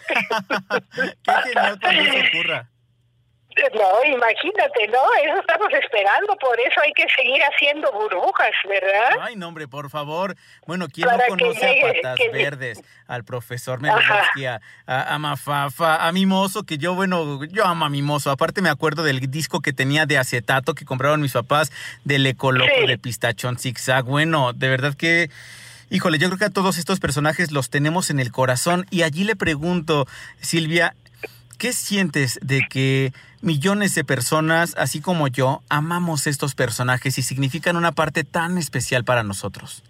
Qué 1.22 1.32
genial 1.44 1.78
cuando 1.80 2.02
eso 2.02 2.18
ocurra. 2.28 2.71
No, 3.74 4.04
imagínate, 4.04 4.88
¿no? 4.88 5.02
Eso 5.24 5.40
estamos 5.40 5.68
esperando, 5.72 6.36
por 6.36 6.58
eso 6.58 6.80
hay 6.82 6.92
que 6.92 7.06
seguir 7.14 7.40
haciendo 7.42 7.90
burbujas, 7.92 8.50
¿verdad? 8.68 9.18
Ay, 9.20 9.36
no, 9.36 9.48
hombre, 9.48 9.68
por 9.68 9.90
favor. 9.90 10.36
Bueno, 10.66 10.88
¿quién 10.88 11.08
no 11.08 11.18
conoce 11.28 11.80
a 11.80 11.92
Patas 11.92 12.18
Verdes? 12.32 12.82
Al 13.06 13.24
profesor 13.24 13.80
Melodowski, 13.80 14.46
a, 14.46 14.60
a, 14.86 15.18
Mafafa, 15.18 16.06
a 16.06 16.12
Mimoso, 16.12 16.64
que 16.64 16.78
yo, 16.78 16.94
bueno, 16.94 17.44
yo 17.44 17.64
amo 17.64 17.84
a 17.84 17.90
Mimoso. 17.90 18.30
Aparte 18.30 18.62
me 18.62 18.70
acuerdo 18.70 19.02
del 19.02 19.20
disco 19.30 19.60
que 19.60 19.72
tenía 19.72 20.06
de 20.06 20.18
acetato 20.18 20.74
que 20.74 20.84
compraron 20.84 21.20
mis 21.20 21.32
papás, 21.32 21.72
del 22.04 22.26
Ecoloco, 22.26 22.86
de 22.86 22.98
Pistachón 22.98 23.58
Zigzag. 23.58 24.04
Bueno, 24.04 24.52
de 24.52 24.68
verdad 24.68 24.94
que... 24.94 25.30
Híjole, 25.90 26.16
yo 26.16 26.28
creo 26.28 26.38
que 26.38 26.44
a 26.46 26.50
todos 26.50 26.78
estos 26.78 27.00
personajes 27.00 27.52
los 27.52 27.68
tenemos 27.68 28.08
en 28.08 28.18
el 28.18 28.32
corazón 28.32 28.86
y 28.88 29.02
allí 29.02 29.24
le 29.24 29.36
pregunto, 29.36 30.06
Silvia, 30.40 30.94
¿qué 31.62 31.72
sientes 31.72 32.40
de 32.42 32.62
que 32.68 33.12
millones 33.40 33.94
de 33.94 34.02
personas, 34.02 34.74
así 34.76 35.00
como 35.00 35.28
yo, 35.28 35.62
amamos 35.70 36.26
estos 36.26 36.56
personajes 36.56 37.18
y 37.18 37.22
significan 37.22 37.76
una 37.76 37.92
parte 37.92 38.24
tan 38.24 38.58
especial 38.58 39.04
para 39.04 39.22
nosotros? 39.22 39.84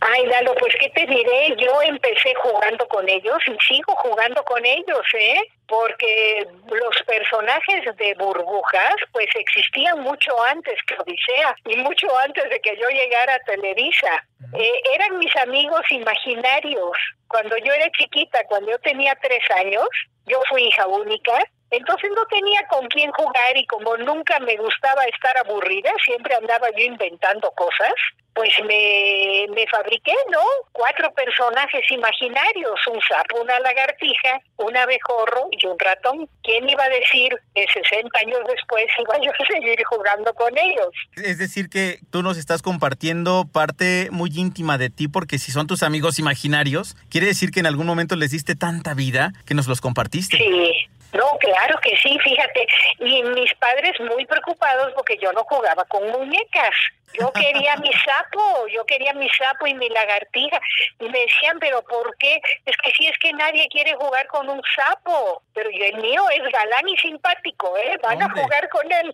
Ay, 0.00 0.24
Lalo, 0.24 0.54
pues 0.54 0.72
qué 0.80 0.88
te 0.94 1.06
diré, 1.06 1.54
yo 1.58 1.82
empecé 1.82 2.32
jugando 2.42 2.88
con 2.88 3.06
ellos 3.06 3.36
y 3.48 3.52
sigo 3.68 3.94
jugando 3.96 4.42
con 4.44 4.64
ellos, 4.64 5.02
¿eh? 5.12 5.40
Porque 5.66 6.46
los 6.70 7.02
personajes 7.06 7.94
de 7.98 8.14
burbujas, 8.14 8.94
pues 9.12 9.26
existían 9.34 10.00
mucho 10.00 10.42
antes 10.44 10.74
que 10.86 10.94
Odisea 10.94 11.54
y 11.66 11.76
mucho 11.76 12.06
antes 12.24 12.48
de 12.48 12.60
que 12.60 12.78
yo 12.80 12.88
llegara 12.88 13.34
a 13.34 13.40
Televisa. 13.40 14.24
Eh, 14.54 14.72
eran 14.94 15.18
mis 15.18 15.36
amigos 15.36 15.82
imaginarios. 15.90 16.96
Cuando 17.28 17.58
yo 17.58 17.74
era 17.74 17.90
chiquita, 17.92 18.42
cuando 18.48 18.70
yo 18.70 18.78
tenía 18.78 19.14
tres 19.20 19.42
años, 19.54 19.86
yo 20.30 20.40
fui 20.48 20.62
hija 20.62 20.86
única, 20.86 21.32
entonces 21.70 22.10
no 22.14 22.26
tenía 22.26 22.66
con 22.68 22.86
quién 22.88 23.10
jugar 23.12 23.56
y 23.56 23.66
como 23.66 23.96
nunca 23.96 24.38
me 24.40 24.56
gustaba 24.56 25.04
estar 25.04 25.36
aburrida, 25.38 25.92
siempre 26.04 26.34
andaba 26.34 26.68
yo 26.76 26.84
inventando 26.84 27.50
cosas, 27.52 27.92
pues 28.34 28.50
me, 28.66 29.46
me 29.54 29.66
fabriqué, 29.66 30.14
¿no? 30.30 30.40
Cuatro 30.72 31.12
personajes 31.12 31.82
imaginarios, 31.90 32.80
un 32.90 33.00
sapo, 33.00 33.40
una 33.42 33.58
lagartija, 33.60 34.40
un 34.56 34.76
abejorro 34.76 35.48
y 35.50 35.66
un 35.66 35.78
ratón. 35.78 36.28
¿Quién 36.42 36.68
iba 36.68 36.84
a 36.84 36.88
decir 36.88 37.36
que 37.54 37.66
60 37.72 38.18
años 38.18 38.40
después 38.48 38.86
iba 38.98 39.18
yo 39.20 39.30
a 39.30 39.46
seguir 39.52 39.84
jugando 39.84 40.32
con 40.34 40.56
ellos? 40.56 40.88
Es 41.16 41.38
decir, 41.38 41.68
que 41.68 41.98
tú 42.10 42.22
nos 42.22 42.38
estás 42.38 42.62
compartiendo 42.62 43.46
parte 43.52 44.08
muy 44.10 44.30
íntima 44.34 44.78
de 44.78 44.90
ti, 44.90 45.08
porque 45.08 45.38
si 45.38 45.52
son 45.52 45.66
tus 45.66 45.82
amigos 45.82 46.18
imaginarios, 46.18 46.96
quiere 47.10 47.26
decir 47.26 47.50
que 47.50 47.60
en 47.60 47.66
algún 47.66 47.86
momento 47.86 48.16
les 48.16 48.30
diste 48.30 48.54
tanta 48.54 48.94
vida 48.94 49.32
que 49.44 49.54
nos 49.54 49.66
los 49.66 49.80
compartiste. 49.80 50.38
Sí. 50.38 50.90
No, 51.12 51.26
claro 51.38 51.78
que 51.82 51.96
sí, 51.96 52.18
fíjate. 52.22 52.66
Y 52.98 53.22
mis 53.22 53.52
padres 53.54 53.98
muy 54.00 54.26
preocupados 54.26 54.92
porque 54.94 55.18
yo 55.18 55.32
no 55.32 55.44
jugaba 55.44 55.84
con 55.86 56.08
muñecas. 56.10 56.74
Yo 57.14 57.32
quería 57.32 57.76
mi 57.76 57.92
sapo, 57.92 58.66
yo 58.68 58.84
quería 58.86 59.12
mi 59.14 59.28
sapo 59.30 59.66
y 59.66 59.74
mi 59.74 59.88
lagartija. 59.88 60.60
Y 61.00 61.08
me 61.08 61.20
decían, 61.20 61.58
pero 61.58 61.82
¿por 61.82 62.16
qué? 62.18 62.40
Es 62.64 62.76
que 62.76 62.92
si 62.92 63.06
es 63.06 63.18
que 63.18 63.32
nadie 63.32 63.68
quiere 63.68 63.94
jugar 63.94 64.26
con 64.28 64.48
un 64.48 64.62
sapo. 64.76 65.42
Pero 65.52 65.70
yo, 65.70 65.84
el 65.84 65.96
mío 65.98 66.22
es 66.30 66.42
galán 66.52 66.88
y 66.88 66.96
simpático, 66.98 67.76
¿eh? 67.78 67.98
Van 68.02 68.22
a 68.22 68.30
jugar 68.30 68.68
con 68.68 68.90
él. 68.92 69.12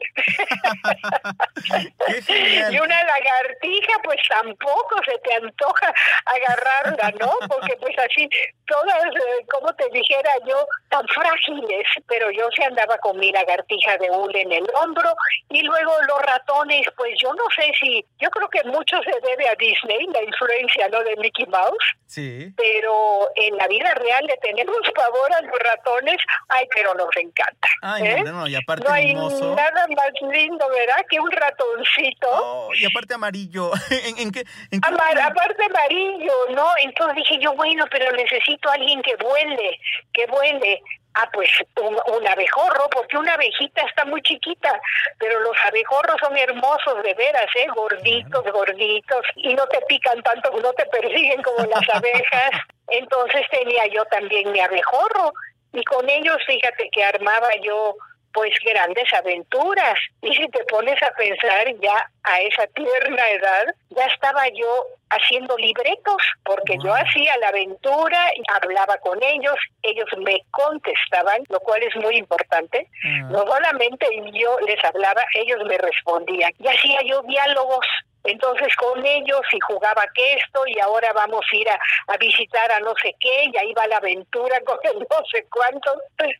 y 2.70 2.78
una 2.78 3.04
lagartija, 3.04 3.98
pues 4.04 4.20
tampoco 4.28 4.96
se 5.04 5.18
te 5.18 5.35
antoja 5.35 5.94
agarrarla, 6.26 7.12
¿no? 7.18 7.32
Porque 7.48 7.76
pues 7.80 7.96
así, 7.98 8.28
todas, 8.66 9.04
eh, 9.06 9.46
como 9.50 9.72
te 9.74 9.88
dijera 9.90 10.32
yo, 10.46 10.66
tan 10.90 11.06
frágiles. 11.09 11.87
Pero 12.09 12.30
yo 12.30 12.48
se 12.54 12.64
andaba 12.64 12.98
con 12.98 13.18
mi 13.18 13.32
lagartija 13.32 13.96
de 13.98 14.11
hule 14.11 14.42
en 14.42 14.52
el 14.52 14.66
hombro. 14.74 15.14
Y 15.48 15.62
luego 15.62 15.92
los 16.09 16.22
ratones, 16.22 16.87
pues 16.96 17.14
yo 17.20 17.32
no 17.32 17.44
sé 17.56 17.72
si 17.80 17.86
yo 18.18 18.31
creo 18.31 18.49
que 18.49 18.62
mucho 18.64 18.96
se 19.03 19.20
debe 19.27 19.49
a 19.49 19.55
Disney, 19.55 20.07
la 20.12 20.22
influencia 20.22 20.88
no 20.88 21.03
de 21.03 21.16
Mickey 21.16 21.46
Mouse. 21.46 21.87
Sí. 22.07 22.53
Pero 22.57 23.29
en 23.35 23.57
la 23.57 23.66
vida 23.68 23.94
real 23.94 24.25
le 24.27 24.37
tenemos 24.38 24.77
pavor 24.94 25.33
a 25.35 25.40
los 25.42 25.59
ratones, 25.59 26.16
ay, 26.49 26.66
pero 26.75 26.94
nos 26.94 27.14
encanta. 27.16 27.68
Ay, 27.83 28.03
¿eh? 28.07 28.22
no, 28.25 28.33
no, 28.33 28.46
y 28.46 28.55
aparte 28.55 28.85
no 28.87 28.94
hay 28.94 29.07
mimoso. 29.07 29.55
nada 29.55 29.87
más 29.88 30.33
lindo, 30.33 30.68
¿verdad? 30.68 31.05
Que 31.09 31.20
un 31.20 31.31
ratoncito. 31.31 32.29
Oh, 32.31 32.70
y 32.75 32.85
aparte 32.85 33.14
amarillo. 33.14 33.70
¿En, 33.90 34.18
en 34.18 34.33
qué? 34.33 34.44
En 34.70 34.81
qué 34.81 34.88
Amar, 34.88 35.18
aparte 35.18 35.64
amarillo, 35.64 36.35
¿no? 36.55 36.68
Entonces 36.83 37.16
dije 37.16 37.38
yo, 37.42 37.55
bueno, 37.55 37.85
pero 37.90 38.11
necesito 38.12 38.68
a 38.70 38.75
alguien 38.75 39.03
que 39.03 39.16
vuele, 39.16 39.79
que 40.12 40.27
vuele. 40.27 40.83
Ah, 41.18 41.31
pues 41.33 41.48
un, 41.81 41.96
un, 42.14 42.29
abejorro, 42.29 42.90
porque 42.90 43.16
una 43.16 43.33
abejita 43.35 43.81
está 43.83 44.05
muy 44.05 44.20
chiquita, 44.20 44.79
pero 45.18 45.40
los 45.40 45.57
abejorros 45.64 46.16
son 46.20 46.37
hermosos 46.37 47.02
de 47.02 47.14
veras, 47.14 47.46
¿eh? 47.55 47.66
Gorditos, 47.74 48.44
gorditos, 48.52 49.24
y 49.37 49.55
no 49.55 49.66
te 49.68 49.81
pican 49.88 50.22
tanto, 50.22 50.50
no 50.61 50.72
te 50.74 50.85
persiguen 50.87 51.42
como 51.42 51.66
las 51.66 51.88
abejas. 51.94 52.50
Entonces 52.88 53.46
tenía 53.50 53.87
yo 53.87 54.05
también 54.07 54.52
mi 54.52 54.61
abejorro, 54.61 55.33
y 55.72 55.83
con 55.85 56.07
ellos, 56.09 56.37
fíjate 56.46 56.90
que 56.92 57.02
armaba 57.02 57.48
yo 57.62 57.96
pues 58.37 58.52
grandes 58.62 59.11
aventuras. 59.14 59.98
Y 60.20 60.35
si 60.35 60.46
te 60.50 60.62
pones 60.64 61.02
a 61.02 61.11
pensar 61.12 61.66
ya 61.81 62.11
a 62.24 62.40
esa 62.42 62.66
tierna 62.68 63.31
edad, 63.31 63.64
ya 63.88 64.05
estaba 64.05 64.46
yo 64.50 64.87
haciendo 65.11 65.57
libretos, 65.57 66.16
porque 66.45 66.77
yo 66.83 66.95
hacía 66.95 67.37
la 67.38 67.49
aventura, 67.49 68.21
hablaba 68.49 68.99
con 68.99 69.23
ellos, 69.23 69.55
ellos 69.83 70.09
me 70.19 70.38
contestaban, 70.51 71.42
lo 71.49 71.61
cual 71.61 71.83
es 71.83 71.95
muy 71.97 72.16
importante. 72.16 72.88
No 73.31 73.47
solamente 73.47 74.07
yo 74.33 74.59
les 74.66 74.83
hablaba, 74.85 75.23
ellos 75.35 75.59
me 75.66 75.79
respondían. 75.79 76.53
Y 76.59 76.69
hacía 76.69 77.01
yo 77.05 77.23
diálogos 77.23 77.87
entonces 78.27 78.75
con 78.77 79.05
ellos 79.05 79.40
y 79.53 79.61
jugaba 79.61 80.05
que 80.14 80.35
esto 80.35 80.66
y 80.66 80.79
ahora 80.81 81.12
vamos 81.12 81.45
a 81.51 81.57
ir 81.57 81.69
a, 81.69 81.79
a, 82.09 82.16
visitar 82.16 82.71
a 82.73 82.81
no 82.81 82.92
sé 83.01 83.14
qué 83.21 83.45
y 83.53 83.57
ahí 83.57 83.73
va 83.73 83.87
la 83.87 83.99
aventura 83.99 84.61
con 84.66 84.79
el 84.83 84.99
no 84.99 85.27
sé 85.31 85.47
cuánto. 85.51 85.90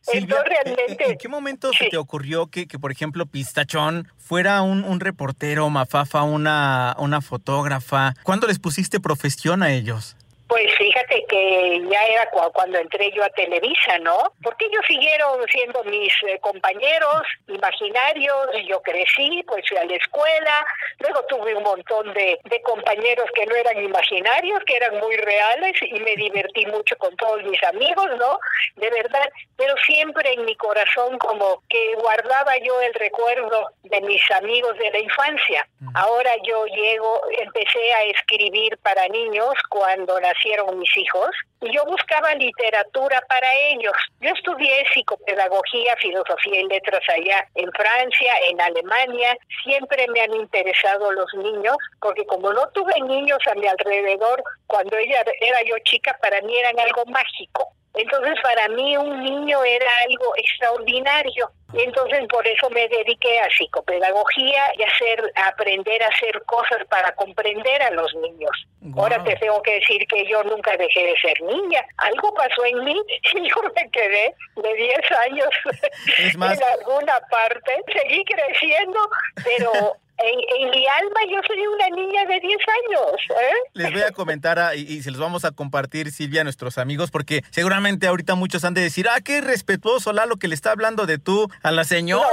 Silvia, 0.01 0.37
Entonces 0.37 0.45
realmente... 0.45 1.11
¿En 1.11 1.17
qué 1.17 1.29
momento 1.29 1.71
sí. 1.71 1.85
se 1.85 1.89
te 1.89 1.97
ocurrió 1.97 2.47
que, 2.47 2.67
que, 2.67 2.77
por 2.77 2.91
ejemplo, 2.91 3.25
Pistachón 3.25 4.11
fuera 4.27 4.61
un, 4.61 4.83
un 4.83 4.99
reportero, 4.99 5.69
Mafafa, 5.69 6.23
una, 6.23 6.95
una 6.99 7.21
fotógrafa? 7.21 8.13
¿Cuándo 8.23 8.45
les 8.45 8.59
pusiste 8.59 8.99
profesión 8.99 9.63
a 9.63 9.71
ellos? 9.71 10.17
Pues 10.47 10.73
fíjate 10.77 11.25
que 11.27 11.81
ya 11.89 12.03
era 12.05 12.29
cuando 12.53 12.77
entré 12.77 13.11
yo 13.11 13.23
a 13.23 13.29
Televisa, 13.29 13.99
¿no? 13.99 14.31
Porque 14.41 14.65
ellos 14.65 14.83
siguieron 14.87 15.45
siendo 15.49 15.83
mis 15.83 16.13
eh, 16.27 16.39
compañeros 16.39 17.23
imaginarios, 17.47 18.47
y 18.53 18.67
yo 18.67 18.81
crecí, 18.81 19.43
pues 19.47 19.67
fui 19.67 19.77
a 19.77 19.85
la 19.85 19.95
escuela, 19.95 20.65
luego 20.99 21.23
tuve 21.27 21.55
un 21.55 21.63
montón 21.63 22.13
de, 22.13 22.39
de 22.43 22.61
compañeros 22.61 23.29
que 23.35 23.45
no 23.45 23.55
eran 23.55 23.83
imaginarios, 23.83 24.63
que 24.65 24.77
eran 24.77 24.99
muy 24.99 25.17
reales 25.17 25.73
y 25.81 25.99
me 25.99 26.15
divertí 26.15 26.65
mucho 26.67 26.95
con 26.97 27.15
todos 27.17 27.43
mis 27.43 27.61
amigos, 27.63 28.07
¿no? 28.17 28.39
De 28.75 28.89
verdad, 28.89 29.29
pero 29.57 29.75
siempre 29.85 30.33
en 30.33 30.45
mi 30.45 30.55
corazón 30.55 31.17
como 31.17 31.61
que 31.69 31.95
guardaba 31.95 32.57
yo 32.59 32.79
el 32.81 32.93
recuerdo 32.93 33.69
de 33.83 34.01
mis 34.01 34.21
amigos 34.31 34.77
de 34.77 34.91
la 34.91 34.99
infancia. 34.99 35.67
Ahora 35.93 36.31
yo 36.43 36.65
llego, 36.67 37.21
empecé 37.39 37.93
a 37.93 38.03
escribir 38.03 38.77
para 38.79 39.07
niños 39.07 39.53
cuando 39.69 40.19
nacieron 40.37 40.79
mis 40.79 40.97
hijos 40.97 41.29
y 41.61 41.73
yo 41.73 41.83
buscaba 41.85 42.33
literatura 42.35 43.21
para 43.27 43.47
ellos. 43.71 43.93
Yo 44.21 44.29
estudié 44.31 44.85
psicopedagogía, 44.93 45.95
filosofía 45.97 46.61
y 46.61 46.67
letras 46.67 47.01
allá 47.09 47.47
en 47.55 47.71
Francia, 47.71 48.33
en 48.49 48.61
Alemania. 48.61 49.37
Siempre 49.63 50.07
me 50.09 50.21
han 50.21 50.33
interesado 50.33 51.11
los 51.11 51.33
niños 51.35 51.75
porque 51.99 52.25
como 52.25 52.53
no 52.53 52.67
tuve 52.69 52.93
niños 53.01 53.39
a 53.49 53.55
mi 53.55 53.67
alrededor 53.67 54.43
cuando 54.67 54.97
ella 54.97 55.23
era 55.41 55.61
yo 55.63 55.75
chica, 55.83 56.17
para 56.21 56.41
mí 56.41 56.55
eran 56.57 56.79
algo 56.79 57.05
mágico. 57.05 57.73
Entonces 57.93 58.35
para 58.43 58.67
mí 58.69 58.95
un 58.97 59.23
niño 59.23 59.63
era 59.63 59.89
algo 60.07 60.33
extraordinario. 60.35 61.49
Y 61.73 61.81
entonces 61.81 62.25
por 62.29 62.47
eso 62.47 62.69
me 62.69 62.87
dediqué 62.87 63.39
a 63.41 63.49
psicopedagogía 63.49 64.63
y 64.77 64.83
a 64.83 64.87
hacer, 64.87 65.31
a 65.35 65.47
aprender 65.49 66.01
a 66.01 66.07
hacer 66.07 66.41
cosas 66.45 66.85
para 66.89 67.13
comprender 67.15 67.81
a 67.83 67.91
los 67.91 68.13
niños. 68.15 68.51
Wow. 68.81 69.03
Ahora 69.03 69.23
te 69.23 69.35
tengo 69.35 69.61
que 69.61 69.73
decir 69.73 70.07
que 70.07 70.25
yo 70.27 70.43
nunca 70.43 70.77
dejé 70.77 71.03
de 71.03 71.17
ser 71.19 71.41
niña. 71.41 71.85
Algo 71.97 72.33
pasó 72.33 72.63
en 72.65 72.85
mí 72.85 72.95
y 73.33 73.49
yo 73.49 73.55
me 73.75 73.91
quedé 73.91 74.33
de 74.55 74.73
10 74.73 74.99
años 75.25 75.49
más, 76.37 76.57
en 76.57 76.63
alguna 76.63 77.19
parte. 77.29 77.83
Seguí 77.91 78.23
creciendo, 78.23 78.99
pero 79.43 79.97
en, 80.17 80.63
en, 80.63 80.69
mi 80.71 80.87
alma 80.87 81.19
yo 81.31 81.39
soy 81.47 81.59
una 81.67 81.89
niña 81.95 82.25
de 82.25 82.39
10 82.39 82.57
años. 82.87 83.11
¿eh? 83.29 83.53
Les 83.73 83.91
voy 83.91 84.01
a 84.01 84.11
comentar 84.11 84.59
a, 84.59 84.75
y, 84.75 84.81
y, 84.81 85.01
se 85.03 85.11
los 85.11 85.19
vamos 85.19 85.45
a 85.45 85.51
compartir, 85.51 86.11
Silvia, 86.11 86.41
a 86.41 86.43
nuestros 86.43 86.77
amigos, 86.77 87.11
porque 87.11 87.43
seguramente 87.51 88.07
ahorita 88.07 88.35
muchos 88.35 88.63
han 88.65 88.73
de 88.73 88.81
decir, 88.81 89.07
ah, 89.09 89.19
qué 89.23 89.41
respetuoso 89.41 90.13
Lalo 90.13 90.37
que 90.37 90.47
le 90.47 90.55
está 90.55 90.71
hablando 90.71 91.05
de 91.05 91.17
tú 91.17 91.47
a 91.63 91.71
la 91.71 91.83
señora 91.83 92.27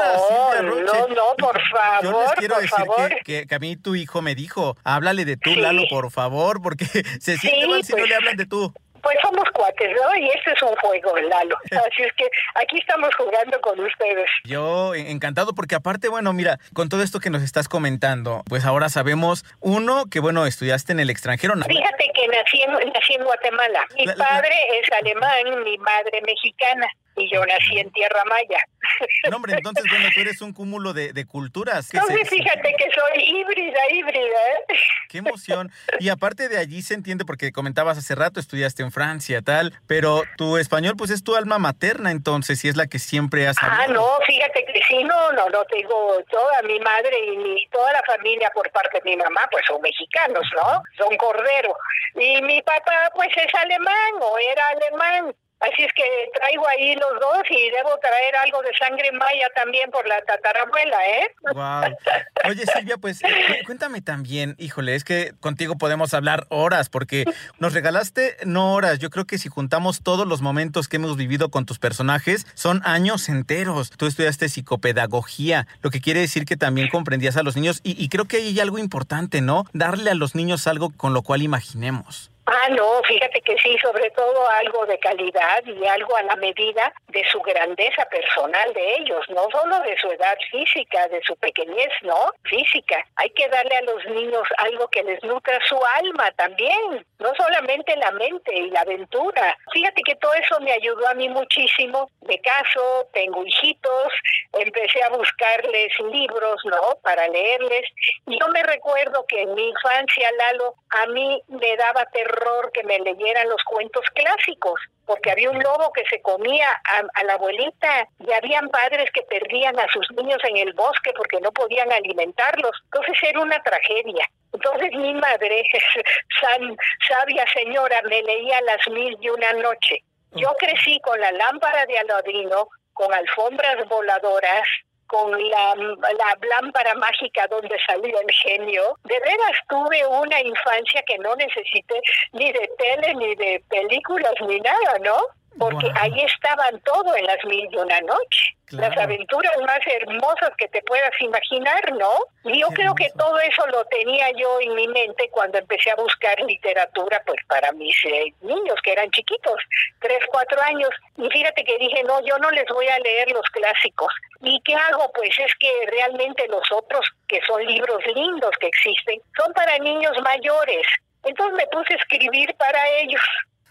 no. 0.62 0.74
No, 0.80 1.08
no, 1.08 1.22
por 1.38 1.60
favor. 1.70 2.02
Yo 2.02 2.20
les 2.22 2.32
quiero 2.32 2.54
por 2.54 2.62
decir 2.62 2.76
favor. 2.86 3.12
que, 3.24 3.46
que, 3.46 3.54
a 3.54 3.58
mí 3.58 3.76
tu 3.76 3.94
hijo 3.94 4.22
me 4.22 4.34
dijo, 4.34 4.76
háblale 4.84 5.24
de 5.24 5.36
tú, 5.36 5.50
Sí. 5.50 5.56
Lalo, 5.56 5.82
por 5.90 6.10
favor, 6.10 6.60
porque 6.62 6.84
se 7.20 7.36
siente 7.38 7.62
Sí, 7.62 7.68
mal 7.68 7.84
si 7.84 7.92
no 7.92 7.98
pues. 7.98 8.08
le 8.08 8.14
hablan 8.16 8.36
de 8.36 8.46
tú. 8.46 8.72
Pues 9.04 9.16
somos 9.22 9.44
cuates, 9.52 9.90
¿no? 9.90 10.16
Y 10.16 10.26
este 10.30 10.52
es 10.52 10.62
un 10.62 10.74
juego, 10.76 11.16
Lalo. 11.18 11.56
Así 11.70 12.02
es 12.02 12.12
que 12.14 12.28
aquí 12.54 12.78
estamos 12.78 13.10
jugando 13.16 13.60
con 13.60 13.78
ustedes. 13.78 14.28
Yo 14.44 14.94
encantado 14.94 15.54
porque 15.54 15.76
aparte, 15.76 16.08
bueno, 16.08 16.32
mira, 16.32 16.58
con 16.72 16.88
todo 16.88 17.02
esto 17.02 17.20
que 17.20 17.30
nos 17.30 17.42
estás 17.42 17.68
comentando, 17.68 18.42
pues 18.48 18.64
ahora 18.64 18.88
sabemos, 18.88 19.44
uno, 19.60 20.06
que 20.10 20.20
bueno, 20.20 20.46
estudiaste 20.46 20.92
en 20.92 21.00
el 21.00 21.10
extranjero. 21.10 21.54
Fíjate 21.54 22.10
que 22.14 22.28
nací 22.28 22.62
en, 22.62 22.72
nací 22.92 23.14
en 23.14 23.24
Guatemala. 23.24 23.84
Mi 23.96 24.06
padre 24.06 24.56
es 24.80 24.90
alemán, 24.92 25.62
mi 25.62 25.78
madre 25.78 26.22
mexicana 26.26 26.88
y 27.16 27.32
yo 27.32 27.44
nací 27.44 27.78
en 27.78 27.90
Tierra 27.92 28.24
Maya. 28.24 28.58
No, 29.30 29.36
hombre, 29.36 29.54
entonces, 29.54 29.84
bueno, 29.88 30.08
tú 30.14 30.20
eres 30.20 30.40
un 30.42 30.52
cúmulo 30.52 30.92
de, 30.92 31.12
de 31.12 31.24
culturas. 31.24 31.92
Entonces, 31.92 32.28
fíjate 32.28 32.74
que 32.76 32.84
soy 32.94 33.24
híbrida, 33.24 33.80
híbrida. 33.90 34.20
¿eh? 34.20 34.74
Qué 35.08 35.18
emoción. 35.18 35.72
Y 35.98 36.10
aparte 36.10 36.48
de 36.48 36.58
allí 36.58 36.82
se 36.82 36.94
entiende, 36.94 37.24
porque 37.24 37.50
comentabas 37.50 37.96
hace 37.96 38.14
rato, 38.14 38.38
estudiaste 38.40 38.82
en 38.82 38.92
Francia, 38.92 39.40
tal, 39.42 39.72
pero 39.86 40.22
tu 40.36 40.58
español, 40.58 40.94
pues 40.98 41.10
es 41.10 41.24
tu 41.24 41.34
alma 41.34 41.58
materna, 41.58 42.10
entonces, 42.10 42.62
y 42.64 42.68
es 42.68 42.76
la 42.76 42.86
que 42.86 42.98
siempre 42.98 43.48
has 43.48 43.56
Ah, 43.62 43.86
no, 43.88 44.06
fíjate 44.26 44.64
que 44.66 44.80
sí, 44.86 45.02
no, 45.02 45.32
no, 45.32 45.48
no, 45.48 45.64
tengo 45.64 46.22
toda 46.30 46.62
mi 46.62 46.78
madre 46.80 47.18
y 47.32 47.36
mi, 47.38 47.66
toda 47.68 47.92
la 47.92 48.02
familia 48.02 48.50
por 48.54 48.70
parte 48.70 49.00
de 49.02 49.10
mi 49.10 49.16
mamá, 49.16 49.48
pues 49.50 49.64
son 49.66 49.80
mexicanos, 49.80 50.44
¿no? 50.54 50.82
Son 50.98 51.16
cordero. 51.16 51.74
Y 52.16 52.42
mi 52.42 52.60
papá, 52.62 53.10
pues 53.14 53.30
es 53.36 53.54
alemán 53.54 54.12
o 54.20 54.38
era 54.38 54.68
alemán. 54.68 55.34
Así 55.72 55.82
es 55.82 55.92
que 55.94 56.04
traigo 56.34 56.66
ahí 56.68 56.94
los 56.96 57.20
dos 57.20 57.42
y 57.48 57.70
debo 57.70 57.96
traer 57.98 58.36
algo 58.36 58.60
de 58.62 58.70
sangre 58.78 59.10
maya 59.12 59.48
también 59.54 59.90
por 59.90 60.06
la 60.06 60.20
tatarabuela, 60.22 60.96
¿eh? 61.08 61.34
Wow. 61.54 62.50
Oye, 62.50 62.66
Silvia, 62.66 62.98
pues 62.98 63.22
eh, 63.24 63.62
cuéntame 63.64 64.02
también, 64.02 64.56
híjole, 64.58 64.94
es 64.94 65.04
que 65.04 65.32
contigo 65.40 65.76
podemos 65.78 66.12
hablar 66.12 66.46
horas 66.50 66.88
porque 66.88 67.24
nos 67.58 67.72
regalaste 67.72 68.36
no 68.44 68.74
horas, 68.74 68.98
yo 68.98 69.10
creo 69.10 69.24
que 69.26 69.38
si 69.38 69.48
juntamos 69.48 70.02
todos 70.02 70.26
los 70.26 70.42
momentos 70.42 70.88
que 70.88 70.96
hemos 70.96 71.16
vivido 71.16 71.50
con 71.50 71.64
tus 71.64 71.78
personajes, 71.78 72.46
son 72.54 72.82
años 72.84 73.28
enteros. 73.28 73.90
Tú 73.90 74.06
estudiaste 74.06 74.48
psicopedagogía, 74.48 75.66
lo 75.82 75.90
que 75.90 76.00
quiere 76.00 76.20
decir 76.20 76.44
que 76.44 76.56
también 76.56 76.88
comprendías 76.88 77.36
a 77.36 77.42
los 77.42 77.56
niños 77.56 77.80
y, 77.82 78.02
y 78.02 78.08
creo 78.08 78.26
que 78.26 78.38
hay 78.38 78.60
algo 78.60 78.78
importante, 78.78 79.40
¿no? 79.40 79.64
Darle 79.72 80.10
a 80.10 80.14
los 80.14 80.34
niños 80.34 80.66
algo 80.66 80.90
con 80.90 81.14
lo 81.14 81.22
cual 81.22 81.42
imaginemos. 81.42 82.33
Ah, 82.46 82.68
no, 82.68 83.02
fíjate 83.04 83.40
que 83.40 83.56
sí, 83.58 83.76
sobre 83.80 84.10
todo 84.10 84.48
algo 84.50 84.84
de 84.84 84.98
calidad 84.98 85.64
y 85.64 85.86
algo 85.86 86.14
a 86.16 86.22
la 86.24 86.36
medida 86.36 86.92
de 87.08 87.24
su 87.30 87.40
grandeza 87.40 88.04
personal 88.10 88.72
de 88.74 88.96
ellos, 88.96 89.24
no 89.30 89.48
solo 89.50 89.78
de 89.80 89.96
su 89.98 90.10
edad 90.10 90.36
física, 90.50 91.08
de 91.08 91.22
su 91.22 91.34
pequeñez, 91.36 91.88
¿no? 92.02 92.32
Física. 92.42 93.02
Hay 93.16 93.30
que 93.30 93.48
darle 93.48 93.76
a 93.76 93.82
los 93.82 94.04
niños 94.06 94.46
algo 94.58 94.88
que 94.88 95.02
les 95.02 95.22
nutra 95.24 95.58
su 95.66 95.78
alma 95.96 96.30
también, 96.32 97.06
no 97.24 97.34
solamente 97.36 97.96
la 97.96 98.10
mente 98.10 98.54
y 98.54 98.70
la 98.70 98.82
aventura. 98.82 99.56
Fíjate 99.72 100.02
que 100.02 100.14
todo 100.16 100.34
eso 100.34 100.60
me 100.60 100.72
ayudó 100.72 101.08
a 101.08 101.14
mí 101.14 101.26
muchísimo. 101.30 102.10
De 102.20 102.38
caso, 102.40 103.08
tengo 103.14 103.42
hijitos, 103.46 104.12
empecé 104.52 105.02
a 105.02 105.08
buscarles 105.08 105.90
libros, 106.12 106.60
¿no? 106.66 106.98
Para 107.02 107.26
leerles. 107.28 107.86
Yo 108.26 108.46
me 108.48 108.62
recuerdo 108.62 109.24
que 109.26 109.40
en 109.40 109.54
mi 109.54 109.68
infancia, 109.70 110.30
Lalo, 110.32 110.74
a 110.90 111.06
mí 111.06 111.42
me 111.48 111.76
daba 111.76 112.04
terror 112.12 112.70
que 112.72 112.84
me 112.84 112.98
leyeran 112.98 113.48
los 113.48 113.62
cuentos 113.64 114.04
clásicos, 114.14 114.78
porque 115.06 115.30
había 115.30 115.50
un 115.50 115.62
lobo 115.62 115.92
que 115.92 116.04
se 116.10 116.20
comía 116.20 116.68
a, 116.70 117.02
a, 117.20 117.24
la 117.24 117.34
abuelita 117.34 118.06
y 118.18 118.32
habían 118.32 118.68
padres 118.68 119.10
que 119.12 119.22
perdían 119.22 119.78
a 119.78 119.86
sus 119.88 120.06
niños 120.12 120.38
en 120.44 120.58
el 120.58 120.74
bosque 120.74 121.12
porque 121.16 121.40
no 121.40 121.52
podían 121.52 121.90
alimentarlos. 121.90 122.72
Entonces 122.84 123.16
era 123.22 123.40
una 123.40 123.62
tragedia. 123.62 124.28
Entonces 124.54 124.92
mi 124.92 125.12
madre, 125.14 125.64
san, 126.40 126.76
sabia 127.14 127.44
señora, 127.52 128.00
me 128.02 128.22
leía 128.22 128.60
las 128.62 128.88
mil 128.88 129.16
y 129.20 129.28
una 129.28 129.52
noche. 129.54 130.02
Yo 130.32 130.48
crecí 130.58 130.98
con 131.00 131.20
la 131.20 131.30
lámpara 131.32 131.86
de 131.86 131.98
Aladino, 131.98 132.68
con 132.92 133.12
alfombras 133.12 133.86
voladoras, 133.88 134.66
con 135.06 135.30
la, 135.30 135.74
la 135.74 136.38
lámpara 136.48 136.94
mágica 136.94 137.46
donde 137.48 137.76
salía 137.86 138.18
el 138.20 138.34
genio. 138.42 138.96
De 139.04 139.18
veras 139.20 139.58
tuve 139.68 140.04
una 140.06 140.40
infancia 140.40 141.02
que 141.06 141.18
no 141.18 141.36
necesité 141.36 142.00
ni 142.32 142.52
de 142.52 142.68
tele, 142.78 143.14
ni 143.14 143.34
de 143.36 143.62
películas, 143.68 144.34
ni 144.40 144.58
nada, 144.60 144.98
¿no? 145.02 145.16
Porque 145.58 145.86
wow. 145.86 145.96
ahí 146.00 146.20
estaban 146.20 146.80
todo 146.80 147.14
en 147.16 147.24
las 147.26 147.44
mil 147.44 147.68
y 147.70 147.76
una 147.76 148.00
noche. 148.00 148.56
Claro. 148.66 148.88
Las 148.88 149.04
aventuras 149.04 149.52
más 149.60 149.78
hermosas 149.86 150.50
que 150.56 150.66
te 150.68 150.82
puedas 150.82 151.12
imaginar, 151.20 151.92
¿no? 151.92 152.10
Y 152.44 152.60
yo 152.60 152.68
Qué 152.70 152.76
creo 152.76 152.92
hermoso. 152.92 152.96
que 152.96 153.18
todo 153.18 153.38
eso 153.38 153.66
lo 153.68 153.84
tenía 153.84 154.30
yo 154.32 154.58
en 154.60 154.74
mi 154.74 154.88
mente 154.88 155.28
cuando 155.30 155.58
empecé 155.58 155.90
a 155.90 155.96
buscar 155.96 156.40
literatura, 156.40 157.22
pues 157.26 157.38
para 157.46 157.70
mis 157.72 157.94
eh, 158.06 158.32
niños 158.40 158.76
que 158.82 158.92
eran 158.92 159.10
chiquitos, 159.10 159.60
tres, 160.00 160.18
cuatro 160.30 160.60
años. 160.62 160.90
Y 161.18 161.28
fíjate 161.28 161.62
que 161.62 161.78
dije, 161.78 162.02
no, 162.04 162.24
yo 162.24 162.36
no 162.38 162.50
les 162.50 162.66
voy 162.68 162.88
a 162.88 162.98
leer 162.98 163.30
los 163.30 163.46
clásicos. 163.50 164.12
¿Y 164.40 164.60
qué 164.62 164.74
hago? 164.74 165.12
Pues 165.12 165.38
es 165.38 165.54
que 165.56 165.70
realmente 165.90 166.48
los 166.48 166.64
otros, 166.72 167.06
que 167.28 167.40
son 167.46 167.64
libros 167.64 168.02
lindos 168.14 168.50
que 168.58 168.66
existen, 168.66 169.20
son 169.36 169.52
para 169.52 169.78
niños 169.78 170.16
mayores. 170.22 170.86
Entonces 171.22 171.56
me 171.56 171.66
puse 171.68 171.94
a 171.94 171.96
escribir 171.96 172.54
para 172.56 172.88
ellos. 173.00 173.22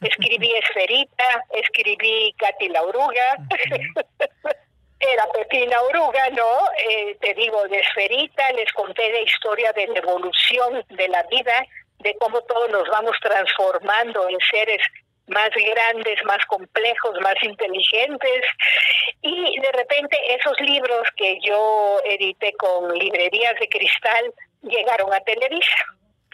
Escribí 0.04 0.54
Esferita, 0.56 1.46
escribí 1.52 2.34
Katy 2.38 2.70
la 2.70 2.84
Oruga. 2.84 3.38
Era 5.00 5.28
Pepina 5.34 5.82
Oruga, 5.82 6.30
¿no? 6.30 6.60
Eh, 6.90 7.18
te 7.20 7.34
digo, 7.34 7.68
de 7.68 7.80
Esferita, 7.80 8.52
les 8.54 8.72
conté 8.74 9.12
de 9.12 9.24
historia 9.24 9.74
de 9.74 9.88
la 9.88 10.00
evolución 10.00 10.84
de 10.90 11.08
la 11.10 11.24
vida, 11.24 11.66
de 12.00 12.16
cómo 12.20 12.42
todos 12.42 12.70
nos 12.70 12.88
vamos 12.88 13.18
transformando 13.22 14.30
en 14.30 14.38
seres 14.50 14.82
más 15.28 15.50
grandes, 15.50 16.24
más 16.26 16.46
complejos, 16.46 17.20
más 17.22 17.36
inteligentes. 17.42 18.46
Y 19.22 19.60
de 19.60 19.72
repente 19.72 20.18
esos 20.36 20.60
libros 20.62 21.08
que 21.16 21.38
yo 21.42 22.00
edité 22.06 22.54
con 22.54 22.98
librerías 22.98 23.56
de 23.60 23.68
cristal 23.70 24.34
llegaron 24.62 25.14
a 25.14 25.20
Televisa. 25.22 25.86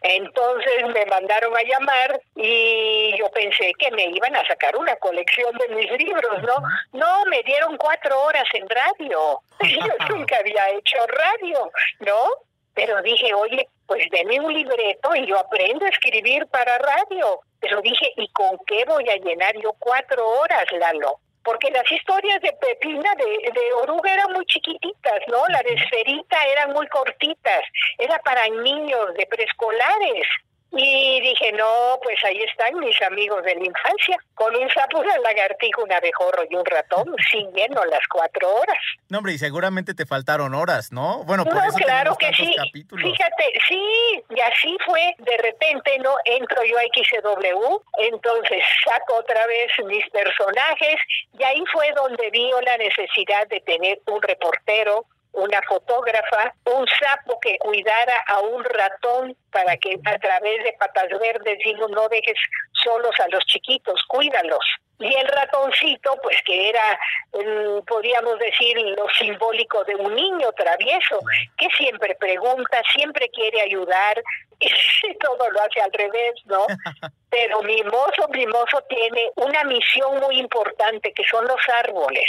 Entonces 0.01 0.83
me 0.93 1.05
mandaron 1.05 1.55
a 1.55 1.63
llamar 1.63 2.21
y 2.35 3.17
yo 3.17 3.29
pensé 3.31 3.73
que 3.77 3.91
me 3.91 4.05
iban 4.05 4.35
a 4.35 4.45
sacar 4.47 4.75
una 4.77 4.95
colección 4.97 5.51
de 5.57 5.75
mis 5.75 5.91
libros, 5.91 6.43
¿no? 6.43 6.55
No, 6.93 7.25
me 7.25 7.43
dieron 7.43 7.77
cuatro 7.77 8.21
horas 8.23 8.47
en 8.53 8.67
radio. 8.69 9.41
Yo 9.61 10.15
nunca 10.15 10.37
había 10.37 10.69
hecho 10.69 10.97
radio, 11.07 11.71
¿no? 11.99 12.29
Pero 12.73 13.01
dije, 13.01 13.33
oye, 13.33 13.67
pues 13.87 14.05
deme 14.11 14.39
un 14.39 14.53
libreto 14.53 15.13
y 15.15 15.25
yo 15.25 15.37
aprendo 15.37 15.85
a 15.85 15.89
escribir 15.89 16.45
para 16.47 16.77
radio. 16.77 17.41
Pero 17.59 17.81
dije, 17.81 18.13
¿y 18.15 18.27
con 18.29 18.57
qué 18.65 18.85
voy 18.85 19.09
a 19.09 19.17
llenar 19.17 19.53
yo 19.61 19.73
cuatro 19.79 20.25
horas, 20.25 20.65
Lalo? 20.71 21.19
Porque 21.43 21.71
las 21.71 21.89
historias 21.91 22.41
de 22.41 22.53
Pepina, 22.53 23.13
de, 23.15 23.51
de, 23.51 23.73
Oruga 23.81 24.13
eran 24.13 24.33
muy 24.33 24.45
chiquititas, 24.45 25.19
¿no? 25.27 25.45
La 25.47 25.61
de 25.63 25.73
Esferita 25.73 26.37
eran 26.45 26.73
muy 26.73 26.87
cortitas, 26.87 27.61
era 27.97 28.19
para 28.19 28.47
niños 28.47 29.13
de 29.17 29.25
preescolares. 29.25 30.27
Y 30.71 31.21
dije, 31.21 31.51
no, 31.53 31.99
pues 32.03 32.17
ahí 32.23 32.41
están 32.43 32.77
mis 32.79 33.01
amigos 33.01 33.43
de 33.43 33.55
la 33.55 33.65
infancia, 33.65 34.17
con 34.35 34.55
un 34.55 34.69
sapo, 34.69 34.99
una 34.99 35.17
lagartija, 35.17 35.81
un 35.81 35.91
abejorro 35.91 36.43
y 36.49 36.55
un 36.55 36.65
ratón, 36.65 37.15
siguiendo 37.31 37.83
las 37.85 38.07
cuatro 38.07 38.55
horas. 38.55 38.77
No, 39.09 39.17
hombre, 39.17 39.33
y 39.33 39.37
seguramente 39.39 39.93
te 39.93 40.05
faltaron 40.05 40.53
horas, 40.53 40.91
¿no? 40.91 41.23
Bueno, 41.23 41.43
por 41.43 41.55
no, 41.55 41.63
eso 41.63 41.77
claro 41.77 42.15
que 42.15 42.31
sí. 42.33 42.53
Capítulos. 42.55 43.03
Fíjate, 43.03 43.53
sí, 43.67 44.23
y 44.29 44.39
así 44.39 44.77
fue, 44.85 45.15
de 45.17 45.37
repente, 45.37 45.97
¿no? 45.99 46.15
Entro 46.25 46.63
yo 46.63 46.77
a 46.77 46.83
XW, 46.83 47.77
entonces 47.97 48.63
saco 48.85 49.15
otra 49.15 49.47
vez 49.47 49.71
mis 49.85 50.07
personajes, 50.09 50.95
y 51.37 51.43
ahí 51.43 51.63
fue 51.71 51.91
donde 51.93 52.29
vi 52.29 52.51
la 52.65 52.77
necesidad 52.77 53.47
de 53.47 53.59
tener 53.61 53.99
un 54.07 54.21
reportero, 54.21 55.05
una 55.33 55.61
fotógrafa, 55.67 56.53
un 56.65 56.87
sapo 56.87 57.39
que 57.39 57.57
cuidara 57.59 58.23
a 58.27 58.39
un 58.39 58.63
ratón 58.63 59.35
para 59.51 59.77
que 59.77 59.99
a 60.05 60.17
través 60.17 60.63
de 60.63 60.73
patas 60.79 61.09
verdes 61.19 61.59
digo 61.63 61.87
no 61.87 62.07
dejes 62.09 62.37
solos 62.83 63.15
a 63.19 63.27
los 63.29 63.43
chiquitos, 63.45 64.01
cuídalos. 64.07 64.65
Y 64.99 65.13
el 65.13 65.27
ratoncito, 65.27 66.15
pues 66.21 66.37
que 66.45 66.69
era, 66.69 66.99
mm, 67.33 67.85
podríamos 67.85 68.37
decir, 68.39 68.77
lo 68.77 69.07
simbólico 69.17 69.83
de 69.85 69.95
un 69.95 70.13
niño 70.13 70.51
travieso, 70.53 71.19
que 71.57 71.67
siempre 71.77 72.15
pregunta, 72.15 72.81
siempre 72.93 73.29
quiere 73.29 73.61
ayudar, 73.61 74.21
y 74.59 75.17
todo 75.19 75.49
lo 75.49 75.61
hace 75.61 75.81
al 75.81 75.91
revés, 75.93 76.33
¿no? 76.45 76.67
Pero 77.29 77.61
Mimoso, 77.61 78.27
Mimoso 78.29 78.81
tiene 78.89 79.31
una 79.35 79.63
misión 79.63 80.19
muy 80.19 80.39
importante, 80.39 81.13
que 81.13 81.23
son 81.23 81.45
los 81.45 81.61
árboles. 81.83 82.25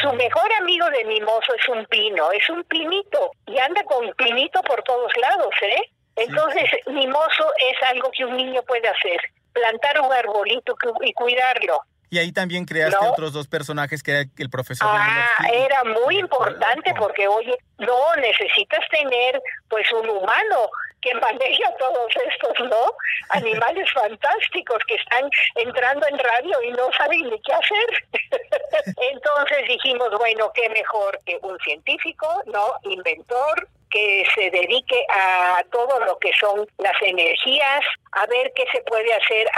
Su 0.00 0.12
mejor 0.14 0.52
amigo 0.54 0.90
de 0.90 1.04
Mimoso 1.04 1.54
es 1.54 1.68
un 1.68 1.86
pino, 1.86 2.32
es 2.32 2.48
un 2.50 2.64
pinito, 2.64 3.30
y 3.46 3.58
anda 3.58 3.84
con 3.84 4.12
pinito 4.14 4.60
por 4.62 4.82
todos 4.82 5.16
lados, 5.18 5.54
¿eh? 5.62 5.82
Entonces. 6.16 6.64
Mimoso 6.86 7.44
es 7.60 7.88
algo 7.90 8.10
que 8.10 8.24
un 8.24 8.36
niño 8.36 8.62
puede 8.62 8.88
hacer, 8.88 9.20
plantar 9.52 10.00
un 10.00 10.12
arbolito 10.12 10.74
y 11.02 11.12
cuidarlo. 11.12 11.80
Y 12.10 12.18
ahí 12.18 12.32
también 12.32 12.64
creaste 12.64 13.04
¿No? 13.04 13.12
otros 13.12 13.32
dos 13.32 13.46
personajes 13.48 14.02
que 14.02 14.10
era 14.12 14.30
el 14.38 14.50
profesor. 14.50 14.88
Ah, 14.90 15.28
era 15.52 15.84
muy 15.84 16.18
importante 16.18 16.94
porque, 16.98 17.28
oye, 17.28 17.56
no 17.78 18.16
necesitas 18.16 18.80
tener 18.90 19.40
pues 19.68 19.90
un 19.92 20.08
humano. 20.08 20.70
que 21.00 21.14
maneja 21.14 21.70
todos 21.78 22.12
estos, 22.32 22.68
¿no? 22.68 22.92
Animales 23.30 23.88
fantásticos 23.92 24.78
que 24.88 24.96
están 24.96 25.30
entrando 25.54 26.06
en 26.08 26.18
radio 26.18 26.62
y 26.62 26.72
no 26.72 26.90
saben 26.96 27.22
ni 27.22 27.40
qué 27.42 27.52
hacer. 27.52 28.94
Entonces 29.12 29.58
dijimos, 29.68 30.10
bueno, 30.18 30.50
qué 30.54 30.68
mejor 30.70 31.20
que 31.24 31.38
un 31.42 31.56
científico, 31.60 32.42
¿no? 32.46 32.72
Inventor, 32.82 33.68
que 33.90 34.24
se 34.34 34.50
dedique 34.50 35.04
a 35.10 35.62
todo 35.70 36.00
lo 36.00 36.18
que 36.18 36.30
son 36.38 36.66
las 36.78 36.94
energías, 37.02 37.80
a 38.12 38.26
ver 38.26 38.52
qué 38.54 38.64
se 38.72 38.80
puede 38.82 39.12
hacer 39.14 39.48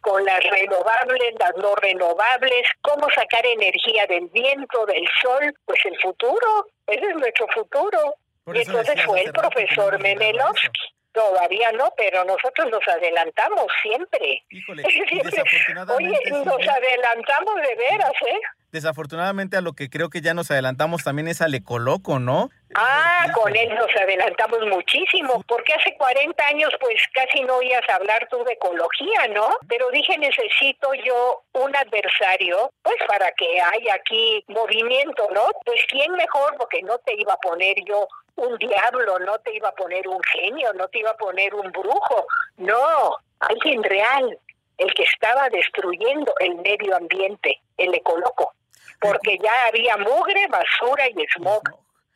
con 0.00 0.24
las 0.24 0.42
renovables, 0.44 1.34
las 1.38 1.56
no 1.56 1.74
renovables, 1.76 2.62
cómo 2.82 3.08
sacar 3.10 3.44
energía 3.46 4.06
del 4.06 4.28
viento, 4.28 4.86
del 4.86 5.06
sol, 5.22 5.54
pues 5.64 5.78
el 5.84 5.98
futuro, 6.00 6.66
ese 6.86 7.06
es 7.06 7.16
nuestro 7.16 7.46
futuro. 7.48 8.14
Y 8.46 8.60
entonces 8.60 9.04
fue 9.04 9.22
el 9.22 9.32
profesor 9.32 9.98
Menelovsky. 10.00 10.97
Todavía 11.18 11.72
no, 11.72 11.92
pero 11.96 12.24
nosotros 12.24 12.70
nos 12.70 12.86
adelantamos 12.86 13.66
siempre. 13.82 14.44
Híjole, 14.50 14.84
Oye, 15.96 16.20
nos 16.30 16.46
adelantamos 16.46 17.54
de 17.56 17.74
veras, 17.74 18.12
¿eh? 18.24 18.40
Desafortunadamente 18.70 19.56
a 19.56 19.60
lo 19.60 19.72
que 19.72 19.90
creo 19.90 20.10
que 20.10 20.20
ya 20.20 20.32
nos 20.34 20.50
adelantamos 20.52 21.02
también 21.02 21.26
es 21.26 21.40
al 21.40 21.54
ecoloco, 21.54 22.20
¿no? 22.20 22.50
Ah, 22.74 23.26
con 23.34 23.56
él 23.56 23.74
nos 23.74 23.88
adelantamos 24.00 24.60
muchísimo, 24.68 25.42
porque 25.48 25.72
hace 25.72 25.96
40 25.96 26.46
años 26.46 26.70
pues 26.78 27.02
casi 27.14 27.42
no 27.44 27.56
oías 27.56 27.82
hablar 27.88 28.28
tú 28.30 28.44
de 28.44 28.52
ecología, 28.52 29.26
¿no? 29.34 29.48
Pero 29.68 29.90
dije, 29.90 30.16
necesito 30.18 30.92
yo 31.04 31.42
un 31.54 31.74
adversario, 31.74 32.70
pues 32.82 32.96
para 33.08 33.32
que 33.32 33.60
haya 33.60 33.94
aquí 33.94 34.44
movimiento, 34.48 35.26
¿no? 35.34 35.46
Pues 35.64 35.80
quién 35.88 36.12
mejor, 36.12 36.54
porque 36.58 36.82
no 36.82 36.98
te 36.98 37.14
iba 37.18 37.32
a 37.32 37.38
poner 37.38 37.74
yo 37.86 38.06
un 38.38 38.56
diablo, 38.58 39.18
no 39.20 39.38
te 39.40 39.54
iba 39.54 39.68
a 39.68 39.74
poner 39.74 40.08
un 40.08 40.20
genio, 40.32 40.72
no 40.74 40.88
te 40.88 41.00
iba 41.00 41.10
a 41.10 41.16
poner 41.16 41.54
un 41.54 41.70
brujo, 41.70 42.26
no, 42.56 43.16
alguien 43.40 43.82
real, 43.82 44.38
el 44.78 44.94
que 44.94 45.02
estaba 45.02 45.48
destruyendo 45.50 46.32
el 46.40 46.56
medio 46.56 46.96
ambiente, 46.96 47.60
el 47.76 47.94
ecoloco 47.94 48.54
porque 49.00 49.38
ya 49.42 49.50
había 49.68 49.96
mugre, 49.96 50.46
basura 50.48 51.08
y 51.08 51.26
smog 51.36 51.62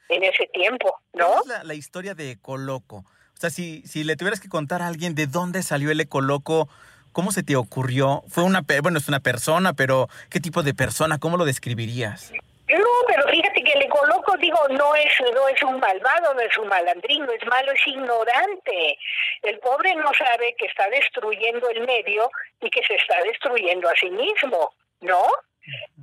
en 0.09 0.25
ese 0.25 0.47
tiempo, 0.53 1.01
¿no? 1.15 1.41
es 1.41 1.65
la, 1.65 1.75
historia 1.75 2.15
de 2.15 2.33
Ecoloco? 2.33 2.97
O 2.97 3.41
sea, 3.41 3.51
si, 3.51 3.83
si 3.87 4.05
le 4.05 4.17
tuvieras 4.17 4.41
que 4.41 4.49
contar 4.49 4.83
a 4.83 4.87
alguien 4.87 5.15
de 5.15 5.27
dónde 5.27 5.63
salió 5.63 5.91
el 5.91 6.01
Ecoloco, 6.01 6.69
¿cómo 7.13 7.33
se 7.33 7.43
te 7.43 7.57
ocurrió? 7.57 8.23
Fue 8.29 8.43
una, 8.43 8.65
bueno, 8.83 8.99
es 8.99 9.09
una 9.09 9.21
persona, 9.21 9.73
pero 9.73 10.09
¿qué 10.29 10.41
tipo 10.41 10.63
de 10.63 10.75
persona? 10.75 11.19
¿Cómo 11.19 11.37
lo 11.37 11.45
describirías? 11.45 12.33
No, 12.79 12.89
pero 13.07 13.29
fíjate 13.29 13.63
que 13.63 13.73
el 13.73 13.83
ecoloco, 13.83 14.37
digo, 14.39 14.59
no 14.71 14.95
es, 14.95 15.13
no 15.35 15.49
es 15.49 15.63
un 15.63 15.79
malvado, 15.79 16.33
no 16.33 16.41
es 16.41 16.57
un 16.57 16.69
malandrín, 16.69 17.27
no 17.27 17.33
es 17.33 17.45
malo, 17.47 17.73
es 17.73 17.87
ignorante. 17.87 18.99
El 19.43 19.59
pobre 19.59 19.95
no 19.97 20.11
sabe 20.15 20.55
que 20.57 20.67
está 20.67 20.89
destruyendo 20.89 21.69
el 21.69 21.87
medio 21.87 22.31
y 22.61 22.71
que 22.71 22.83
se 22.85 22.95
está 22.95 23.23
destruyendo 23.25 23.89
a 23.89 23.97
sí 23.97 24.11
mismo, 24.11 24.75
¿no? 25.01 25.27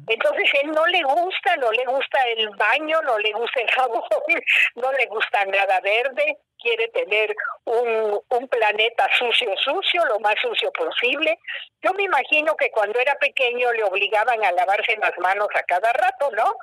Entonces 0.07 0.49
él 0.61 0.71
no 0.71 0.85
le 0.87 1.01
gusta, 1.03 1.55
no 1.57 1.71
le 1.71 1.85
gusta 1.85 2.21
el 2.37 2.49
baño, 2.51 3.01
no 3.01 3.17
le 3.17 3.31
gusta 3.33 3.61
el 3.61 3.71
jabón, 3.71 4.03
no 4.75 4.91
le 4.91 5.05
gusta 5.07 5.45
nada 5.45 5.79
verde, 5.81 6.37
quiere 6.61 6.87
tener 6.89 7.35
un, 7.65 8.21
un 8.29 8.47
planeta 8.47 9.07
sucio, 9.17 9.55
sucio, 9.57 10.05
lo 10.05 10.19
más 10.19 10.35
sucio 10.41 10.71
posible. 10.71 11.39
Yo 11.81 11.93
me 11.93 12.03
imagino 12.03 12.55
que 12.55 12.71
cuando 12.71 12.99
era 12.99 13.15
pequeño 13.15 13.71
le 13.73 13.83
obligaban 13.83 14.43
a 14.43 14.51
lavarse 14.51 14.97
las 14.97 15.17
manos 15.19 15.47
a 15.55 15.63
cada 15.63 15.91
rato, 15.93 16.31
¿no? 16.31 16.53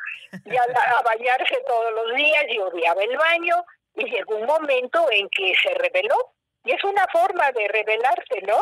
Y 0.45 0.57
a, 0.57 0.63
a 0.63 1.03
bañarse 1.03 1.57
todos 1.67 1.93
los 1.93 2.15
días 2.15 2.45
y 2.49 2.59
odiaba 2.59 3.03
el 3.03 3.17
baño 3.17 3.57
y 3.95 4.05
llegó 4.11 4.37
un 4.37 4.47
momento 4.47 5.07
en 5.11 5.29
que 5.31 5.55
se 5.63 5.75
rebeló. 5.75 6.17
Y 6.65 6.73
es 6.73 6.83
una 6.85 7.07
forma 7.09 7.51
de 7.53 7.69
rebelarse, 7.69 8.41
¿no? 8.43 8.61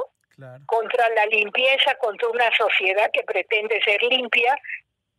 contra 0.67 1.09
la 1.11 1.27
limpieza, 1.27 1.95
contra 1.97 2.29
una 2.29 2.51
sociedad 2.57 3.11
que 3.13 3.23
pretende 3.23 3.81
ser 3.83 4.03
limpia 4.03 4.59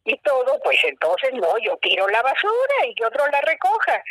y 0.04 0.18
todo, 0.20 0.60
pues 0.64 0.78
entonces 0.84 1.34
no, 1.34 1.58
yo 1.60 1.78
tiro 1.78 2.08
la 2.08 2.22
basura 2.22 2.86
y 2.88 2.94
que 2.96 3.06
otro 3.06 3.26
la 3.28 3.42
recoja. 3.42 4.04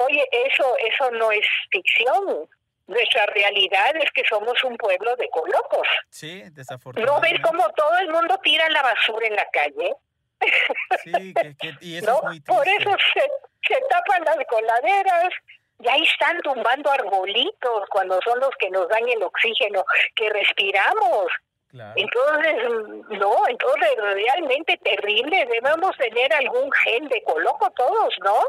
Oye, 0.00 0.26
eso, 0.32 0.76
eso 0.78 1.10
no 1.12 1.30
es 1.32 1.46
ficción. 1.70 2.48
Nuestra 2.86 3.26
realidad 3.26 3.96
es 3.96 4.10
que 4.12 4.22
somos 4.28 4.62
un 4.62 4.76
pueblo 4.76 5.16
de 5.16 5.28
colocos. 5.30 5.88
Sí, 6.10 6.42
desafortunadamente. 6.52 7.38
¿No 7.38 7.38
ves 7.38 7.50
cómo 7.50 7.72
todo 7.72 7.98
el 7.98 8.10
mundo 8.10 8.38
tira 8.42 8.68
la 8.68 8.82
basura 8.82 9.26
en 9.26 9.36
la 9.36 9.48
calle? 9.50 9.94
Sí, 11.02 11.32
y 11.80 11.96
eso 11.96 12.16
es 12.16 12.22
muy 12.24 12.40
Por 12.40 12.68
eso 12.68 12.90
se, 13.14 13.20
se 13.66 13.80
tapan 13.88 14.22
las 14.24 14.36
coladeras, 14.46 15.32
y 15.80 15.88
ahí 15.88 16.02
están 16.02 16.40
tumbando 16.42 16.90
arbolitos 16.90 17.88
cuando 17.90 18.20
son 18.22 18.38
los 18.40 18.50
que 18.58 18.70
nos 18.70 18.88
dan 18.88 19.08
el 19.08 19.22
oxígeno 19.22 19.84
que 20.14 20.30
respiramos. 20.30 21.26
Entonces, 21.96 22.54
no, 23.18 23.48
entonces 23.48 23.90
realmente 23.96 24.76
terrible, 24.76 25.44
debemos 25.50 25.96
tener 25.96 26.32
algún 26.32 26.70
gen 26.70 27.08
de 27.08 27.20
coloco 27.24 27.68
todos, 27.72 28.14
¿no? 28.22 28.44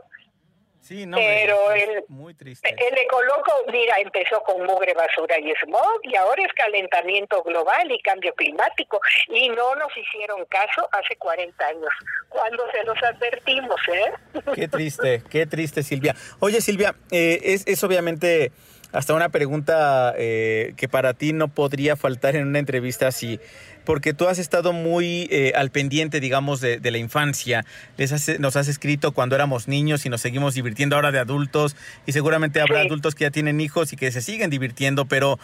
Sí, 0.85 1.07
no, 1.07 1.17
pero 1.17 1.71
el, 1.71 2.03
muy 2.09 2.35
triste. 2.35 2.69
el 2.69 2.95
ecoloco, 2.95 3.51
mira, 3.71 3.97
empezó 3.97 4.39
con 4.43 4.63
mugre, 4.67 4.93
basura 4.93 5.39
y 5.39 5.51
smog 5.63 5.99
y 6.03 6.15
ahora 6.15 6.43
es 6.45 6.53
calentamiento 6.53 7.41
global 7.41 7.91
y 7.91 7.99
cambio 8.03 8.31
climático 8.35 8.99
y 9.29 9.49
no 9.49 9.73
nos 9.73 9.89
hicieron 9.97 10.45
caso 10.45 10.87
hace 10.91 11.15
40 11.15 11.65
años, 11.65 11.89
cuando 12.29 12.69
se 12.71 12.83
los 12.83 13.01
advertimos, 13.01 13.81
¿eh? 13.91 14.11
Qué 14.53 14.67
triste, 14.67 15.23
qué 15.31 15.47
triste, 15.47 15.81
Silvia. 15.81 16.15
Oye, 16.37 16.61
Silvia, 16.61 16.93
eh, 17.09 17.39
es, 17.41 17.65
es 17.65 17.83
obviamente 17.83 18.51
hasta 18.91 19.13
una 19.13 19.29
pregunta 19.29 20.13
eh, 20.17 20.73
que 20.77 20.87
para 20.87 21.13
ti 21.13 21.33
no 21.33 21.47
podría 21.47 21.95
faltar 21.95 22.35
en 22.35 22.47
una 22.47 22.59
entrevista 22.59 23.07
así 23.07 23.39
porque 23.85 24.13
tú 24.13 24.27
has 24.27 24.39
estado 24.39 24.73
muy 24.73 25.27
eh, 25.31 25.53
al 25.55 25.69
pendiente, 25.69 26.19
digamos, 26.19 26.59
de, 26.59 26.79
la 26.91 26.97
infancia. 26.97 27.65
Les 27.97 28.39
nos 28.39 28.55
has 28.55 28.67
escrito 28.67 29.13
cuando 29.13 29.35
éramos 29.35 29.67
niños 29.67 30.05
y 30.05 30.09
nos 30.09 30.21
seguimos 30.21 30.55
divirtiendo 30.55 30.95
ahora 30.95 31.11
de 31.11 31.19
adultos 31.19 31.75
y 32.05 32.11
seguramente 32.11 32.59
habrá 32.59 32.81
adultos 32.81 33.15
que 33.15 33.23
ya 33.23 33.31
tienen 33.31 33.61
hijos 33.61 33.93
y 33.93 33.95
que 33.95 34.11
se 34.11 34.21
siguen 34.21 34.49
divirtiendo, 34.49 35.05
pero 35.05 35.39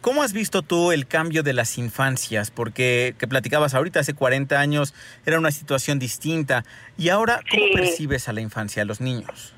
¿cómo 0.00 0.22
has 0.22 0.32
visto 0.32 0.62
tú 0.62 0.90
el 0.90 1.06
cambio 1.06 1.42
de 1.42 1.52
las 1.52 1.78
infancias? 1.78 2.50
Porque 2.50 3.14
que 3.18 3.28
platicabas 3.28 3.74
ahorita, 3.74 4.00
hace 4.00 4.14
40 4.14 4.58
años 4.58 4.94
era 5.26 5.38
una 5.38 5.50
situación 5.50 5.98
distinta 5.98 6.64
y 6.98 7.10
ahora, 7.10 7.40
¿cómo 7.50 7.64
percibes 7.74 8.28
a 8.28 8.32
la 8.32 8.40
infancia, 8.40 8.82
a 8.82 8.86
los 8.86 9.00
niños? 9.00 9.54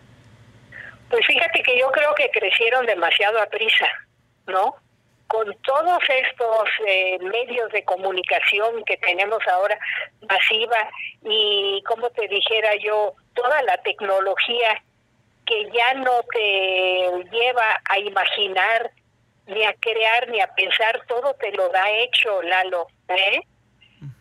Pues 1.14 1.27
fíjate 1.29 1.62
que 1.62 1.79
yo 1.79 1.92
creo 1.92 2.12
que 2.16 2.29
crecieron 2.31 2.87
demasiado 2.87 3.40
a 3.40 3.46
prisa, 3.46 3.87
¿no? 4.48 4.74
con 5.29 5.46
todos 5.62 6.03
estos 6.09 6.68
eh, 6.88 7.18
medios 7.20 7.70
de 7.70 7.85
comunicación 7.85 8.85
que 8.85 8.96
tenemos 8.96 9.38
ahora 9.46 9.79
masiva 10.29 10.90
y 11.22 11.81
como 11.87 12.11
te 12.11 12.27
dijera 12.27 12.74
yo, 12.83 13.14
toda 13.33 13.62
la 13.62 13.77
tecnología 13.83 14.83
que 15.46 15.70
ya 15.70 15.94
no 15.94 16.20
te 16.33 17.11
lleva 17.31 17.81
a 17.88 17.98
imaginar 18.00 18.90
ni 19.46 19.64
a 19.64 19.72
crear 19.74 20.29
ni 20.31 20.40
a 20.40 20.53
pensar, 20.57 21.00
todo 21.07 21.35
te 21.35 21.53
lo 21.53 21.68
da 21.68 21.90
hecho, 21.92 22.42
Lalo. 22.42 22.88
¿eh? 23.07 23.40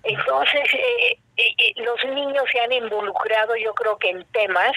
Entonces, 0.04 0.74
eh, 0.76 1.18
eh, 1.38 1.74
los 1.78 2.06
niños 2.06 2.44
se 2.52 2.60
han 2.60 2.72
involucrado 2.72 3.56
yo 3.56 3.74
creo 3.74 3.98
que 3.98 4.10
en 4.10 4.24
temas 4.26 4.74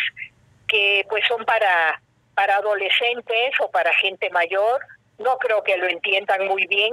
que 0.67 1.07
pues 1.09 1.23
son 1.29 1.45
para, 1.45 2.01
para 2.37 2.57
adolescentes 2.57 3.59
o 3.61 3.71
para 3.71 3.93
gente 3.95 4.29
mayor, 4.31 4.87
no 5.19 5.39
creo 5.39 5.65
que 5.65 5.77
lo 5.79 5.89
entiendan 5.89 6.47
muy 6.47 6.67
bien, 6.67 6.93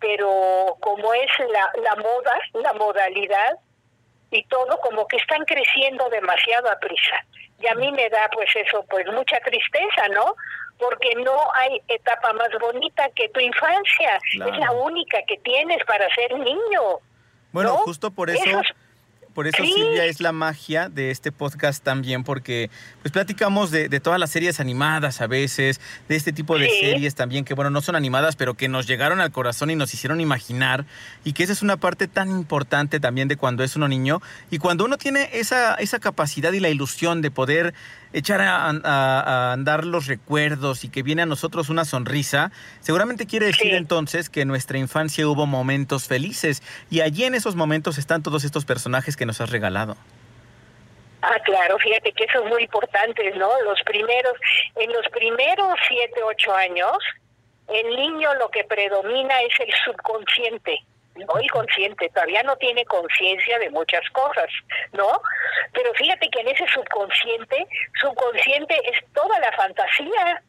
pero 0.00 0.76
como 0.80 1.14
es 1.14 1.30
la, 1.38 1.70
la 1.82 1.94
moda, 1.96 2.38
la 2.54 2.72
modalidad 2.72 3.58
y 4.32 4.42
todo, 4.44 4.78
como 4.80 5.06
que 5.06 5.16
están 5.16 5.44
creciendo 5.44 6.08
demasiado 6.08 6.68
a 6.68 6.78
prisa. 6.80 7.24
Y 7.60 7.68
a 7.68 7.74
mí 7.74 7.92
me 7.92 8.08
da 8.08 8.28
pues 8.32 8.48
eso, 8.56 8.84
pues 8.90 9.06
mucha 9.06 9.38
tristeza, 9.40 10.08
¿no? 10.12 10.34
Porque 10.78 11.14
no 11.16 11.38
hay 11.54 11.80
etapa 11.86 12.32
más 12.32 12.48
bonita 12.60 13.08
que 13.10 13.28
tu 13.28 13.38
infancia. 13.38 14.18
Es 14.32 14.58
la 14.58 14.72
única 14.72 15.22
que 15.22 15.36
tienes 15.38 15.84
para 15.84 16.12
ser 16.14 16.36
niño. 16.36 16.98
Bueno, 17.52 17.76
justo 17.78 18.10
por 18.10 18.30
eso 18.30 18.60
por 19.40 19.48
eso 19.48 19.64
Silvia 19.64 20.04
es 20.04 20.20
la 20.20 20.32
magia 20.32 20.90
de 20.90 21.10
este 21.10 21.32
podcast 21.32 21.82
también, 21.82 22.24
porque 22.24 22.68
pues 23.00 23.10
platicamos 23.10 23.70
de, 23.70 23.88
todas 23.98 24.20
las 24.20 24.28
series 24.28 24.60
animadas 24.60 25.22
a 25.22 25.26
veces, 25.26 25.80
de 26.10 26.16
este 26.16 26.34
tipo 26.34 26.58
de 26.58 26.68
series 26.68 27.14
también 27.14 27.46
que 27.46 27.54
bueno, 27.54 27.70
no 27.70 27.80
son 27.80 27.96
animadas, 27.96 28.36
pero 28.36 28.52
que 28.52 28.68
nos 28.68 28.86
llegaron 28.86 29.18
al 29.18 29.32
corazón 29.32 29.70
y 29.70 29.76
nos 29.76 29.94
hicieron 29.94 30.20
imaginar, 30.20 30.84
y 31.24 31.32
que 31.32 31.42
esa 31.42 31.54
es 31.54 31.62
una 31.62 31.78
parte 31.78 32.06
tan 32.06 32.28
importante 32.28 33.00
también 33.00 33.28
de 33.28 33.38
cuando 33.38 33.64
es 33.64 33.76
uno 33.76 33.88
niño, 33.88 34.20
y 34.50 34.58
cuando 34.58 34.84
uno 34.84 34.98
tiene 34.98 35.30
esa, 35.32 35.74
esa 35.76 36.00
capacidad 36.00 36.52
y 36.52 36.60
la 36.60 36.68
ilusión 36.68 37.22
de 37.22 37.30
poder 37.30 37.72
echar 38.12 38.40
a, 38.40 39.52
andar 39.52 39.84
los 39.84 40.06
recuerdos 40.06 40.84
y 40.84 40.90
que 40.90 41.02
viene 41.02 41.22
a 41.22 41.26
nosotros 41.26 41.68
una 41.68 41.84
sonrisa, 41.84 42.50
seguramente 42.80 43.26
quiere 43.26 43.46
decir 43.46 43.74
entonces 43.74 44.30
que 44.30 44.42
en 44.42 44.48
nuestra 44.48 44.78
infancia 44.78 45.26
hubo 45.28 45.46
momentos 45.46 46.08
felices 46.08 46.62
y 46.90 47.00
allí 47.00 47.24
en 47.24 47.34
esos 47.34 47.56
momentos 47.56 47.98
están 47.98 48.22
todos 48.22 48.44
estos 48.44 48.64
personajes 48.64 49.16
que 49.16 49.26
nos 49.26 49.40
has 49.40 49.50
regalado. 49.50 49.96
Ah, 51.22 51.38
claro, 51.44 51.78
fíjate 51.78 52.12
que 52.12 52.24
eso 52.24 52.42
es 52.42 52.48
muy 52.48 52.62
importante, 52.62 53.30
¿no? 53.36 53.50
Los 53.62 53.80
primeros, 53.84 54.32
en 54.76 54.90
los 54.90 55.06
primeros 55.08 55.74
siete, 55.86 56.22
ocho 56.22 56.54
años, 56.54 56.96
el 57.68 57.94
niño 57.94 58.34
lo 58.36 58.48
que 58.50 58.64
predomina 58.64 59.42
es 59.42 59.60
el 59.60 59.72
subconsciente, 59.84 60.78
no 61.16 61.26
consciente, 61.52 62.08
todavía 62.10 62.42
no 62.42 62.56
tiene 62.56 62.84
conciencia 62.84 63.58
de 63.58 63.70
muchas 63.70 64.08
cosas, 64.10 64.48
¿no? 64.92 65.20
Pero 65.72 65.92
fíjate 65.94 66.28
que 66.30 66.40
en 66.40 66.48
ese 66.48 66.66
subconsciente, 66.68 67.66
subconsciente 68.00 68.74
es 68.90 69.12
toda 69.12 69.38
la 69.40 69.52
fantasía. 69.52 70.42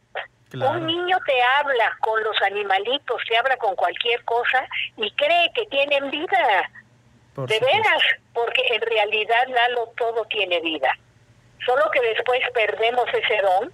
Un 0.53 0.85
niño 0.85 1.17
te 1.25 1.41
habla 1.41 1.97
con 2.01 2.21
los 2.23 2.35
animalitos, 2.41 3.21
te 3.27 3.37
habla 3.37 3.55
con 3.57 3.75
cualquier 3.75 4.23
cosa 4.25 4.67
y 4.97 5.09
cree 5.11 5.51
que 5.55 5.65
tienen 5.67 6.11
vida. 6.11 6.69
de 7.37 7.59
veras, 7.59 8.03
porque 8.33 8.61
en 8.69 8.81
realidad 8.81 9.47
Lalo 9.47 9.93
todo 9.97 10.25
tiene 10.25 10.59
vida. 10.59 10.93
Solo 11.65 11.89
que 11.91 12.01
después 12.01 12.41
perdemos 12.53 13.05
ese 13.13 13.41
don, 13.41 13.73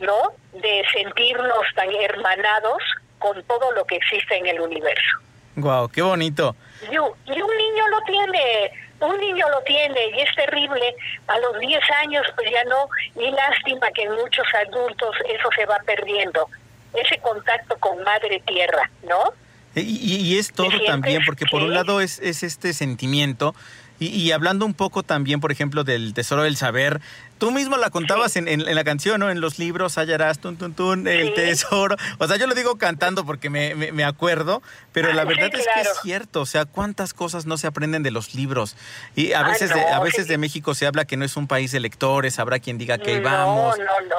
¿no? 0.00 0.32
De 0.52 0.82
sentirnos 0.92 1.66
tan 1.74 1.94
hermanados 1.94 2.82
con 3.18 3.42
todo 3.44 3.72
lo 3.72 3.84
que 3.84 3.96
existe 3.96 4.36
en 4.36 4.46
el 4.46 4.60
universo. 4.60 5.20
Wow, 5.56 5.88
qué 5.88 6.02
bonito. 6.02 6.54
Y, 6.90 6.96
un- 6.98 7.10
y 7.26 7.30
un 7.40 7.56
niño 7.56 7.88
lo 7.90 8.00
tiene, 8.06 8.70
un 9.00 9.18
niño 9.20 9.48
lo 9.50 9.60
tiene 9.62 10.00
y 10.16 10.20
es 10.20 10.34
terrible. 10.36 10.94
A 11.26 11.38
los 11.38 11.58
10 11.58 11.80
años 12.04 12.24
pues 12.34 12.48
ya 12.50 12.62
no, 12.64 12.88
y 13.20 13.30
lástima 13.30 13.90
que 13.94 14.02
en 14.02 14.12
muchos 14.14 14.46
adultos 14.66 15.16
eso 15.28 15.48
se 15.56 15.66
va 15.66 15.78
perdiendo. 15.86 16.48
Ese 16.94 17.18
contacto 17.18 17.76
con 17.78 18.02
madre 18.04 18.42
tierra, 18.46 18.90
¿no? 19.08 19.32
Y, 19.74 19.80
y- 19.80 20.16
y 20.34 20.38
es 20.38 20.52
todo 20.52 20.68
también, 20.86 21.22
porque 21.26 21.44
por 21.50 21.62
un 21.62 21.74
lado 21.74 22.00
es, 22.00 22.18
es 22.20 22.42
este 22.42 22.72
sentimiento, 22.72 23.54
y, 23.98 24.06
y 24.08 24.32
hablando 24.32 24.64
un 24.64 24.72
poco 24.74 25.02
también, 25.02 25.40
por 25.40 25.52
ejemplo, 25.52 25.84
del 25.84 26.14
tesoro 26.14 26.42
del 26.42 26.56
saber, 26.56 27.00
tú 27.38 27.50
mismo 27.50 27.76
la 27.76 27.90
contabas 27.90 28.36
en, 28.36 28.48
en- 28.48 28.66
en 28.66 28.74
la 28.74 28.84
canción, 28.84 29.20
¿no? 29.20 29.30
En 29.30 29.40
los 29.40 29.58
libros, 29.58 29.98
hallarás, 29.98 30.38
tun, 30.38 30.56
tun, 30.56 30.74
tun, 30.74 31.06
el 31.08 31.28
Sí. 31.28 31.34
tesoro. 31.34 31.96
O 32.18 32.26
sea, 32.26 32.36
yo 32.36 32.46
lo 32.46 32.54
digo 32.54 32.76
cantando 32.78 33.24
porque 33.26 33.50
me, 33.50 33.74
me- 33.74 33.92
me 33.92 34.04
acuerdo, 34.04 34.62
pero 34.92 35.12
la 35.12 35.22
Sí, 35.22 35.28
verdad 35.28 35.44
es 35.52 35.66
que 35.66 35.72
claro. 35.72 35.90
es 35.92 35.98
cierto, 36.02 36.40
o 36.40 36.46
sea, 36.46 36.64
cuántas 36.64 37.12
cosas 37.14 37.46
no 37.46 37.58
se 37.58 37.66
aprenden 37.66 38.02
de 38.02 38.10
los 38.10 38.34
libros. 38.34 38.76
Y 39.14 39.32
a 39.32 39.40
Ah, 39.40 39.48
veces, 39.48 39.72
de, 39.74 39.80
no, 39.80 39.94
a 39.94 40.00
veces 40.00 40.24
sí. 40.26 40.30
de 40.30 40.38
México 40.38 40.74
se 40.74 40.86
habla 40.86 41.04
que 41.04 41.16
no 41.16 41.24
es 41.24 41.36
un 41.36 41.46
país 41.46 41.72
de 41.72 41.80
lectores, 41.80 42.38
habrá 42.38 42.58
quien 42.58 42.78
diga 42.78 42.98
que 42.98 43.10
ahí 43.12 43.20
no, 43.20 43.24
vamos. 43.30 43.78
No, 43.78 43.84
no, 43.84 44.16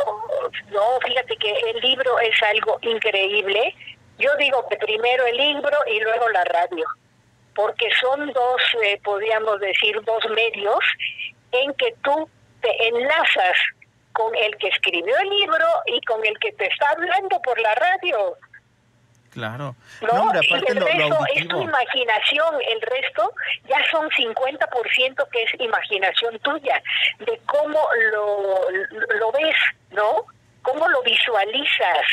no, 0.71 0.81
fíjate 1.05 1.35
que 1.37 1.51
el 1.71 1.79
libro 1.81 2.19
es 2.19 2.35
algo 2.53 2.77
increíble. 2.81 3.75
Yo 4.19 4.29
digo 4.39 4.65
que 4.69 4.77
primero 4.77 5.25
el 5.25 5.37
libro 5.37 5.77
y 5.91 5.99
luego 6.01 6.29
la 6.29 6.43
radio, 6.45 6.85
porque 7.55 7.87
son 8.01 8.27
dos, 8.33 8.61
eh, 8.83 8.99
podríamos 9.03 9.59
decir, 9.59 9.95
dos 10.05 10.23
medios 10.35 10.79
en 11.51 11.73
que 11.73 11.93
tú 12.03 12.29
te 12.67 12.87
enlazas 12.87 13.57
con 14.13 14.35
el 14.35 14.55
que 14.57 14.67
escribió 14.67 15.15
el 15.17 15.29
libro 15.29 15.65
y 15.85 16.01
con 16.01 16.25
el 16.25 16.37
que 16.39 16.51
te 16.53 16.65
está 16.67 16.89
hablando 16.89 17.39
por 17.41 17.59
la 17.59 17.73
radio. 17.75 18.35
Claro. 19.31 19.75
¿no? 20.01 20.07
No, 20.07 20.21
hombre, 20.23 20.39
y 20.41 20.53
el 20.53 20.79
lo, 20.79 20.81
lo 20.81 20.85
resto 20.87 21.25
es 21.35 21.47
tu 21.47 21.61
imaginación, 21.61 22.55
el 22.67 22.81
resto 22.81 23.31
ya 23.69 23.77
son 23.91 24.09
50% 24.09 25.29
que 25.31 25.43
es 25.43 25.51
imaginación 25.59 26.39
tuya, 26.39 26.81
de 27.19 27.39
cómo 27.45 27.79
lo, 28.11 28.59
lo 29.19 29.31
ves, 29.33 29.55
¿no? 29.91 30.25
Cómo 30.63 30.87
lo 30.87 31.03
visualizas. 31.03 32.07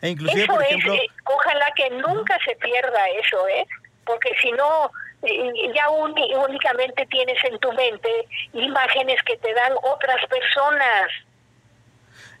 E 0.00 0.10
inclusive, 0.10 0.44
eso 0.44 0.52
por 0.54 0.64
es, 0.64 0.84
eh, 0.86 1.06
ojalá 1.24 1.70
que 1.76 1.90
nunca 1.90 2.38
se 2.44 2.56
pierda 2.56 3.06
eso, 3.22 3.46
¿eh? 3.48 3.66
Porque 4.06 4.30
si 4.40 4.50
no, 4.52 4.90
ya 5.74 5.88
únicamente 5.90 7.06
tienes 7.10 7.36
en 7.50 7.58
tu 7.58 7.72
mente 7.72 8.08
imágenes 8.52 9.16
que 9.26 9.36
te 9.38 9.52
dan 9.54 9.72
otras 9.82 10.18
personas. 10.28 11.10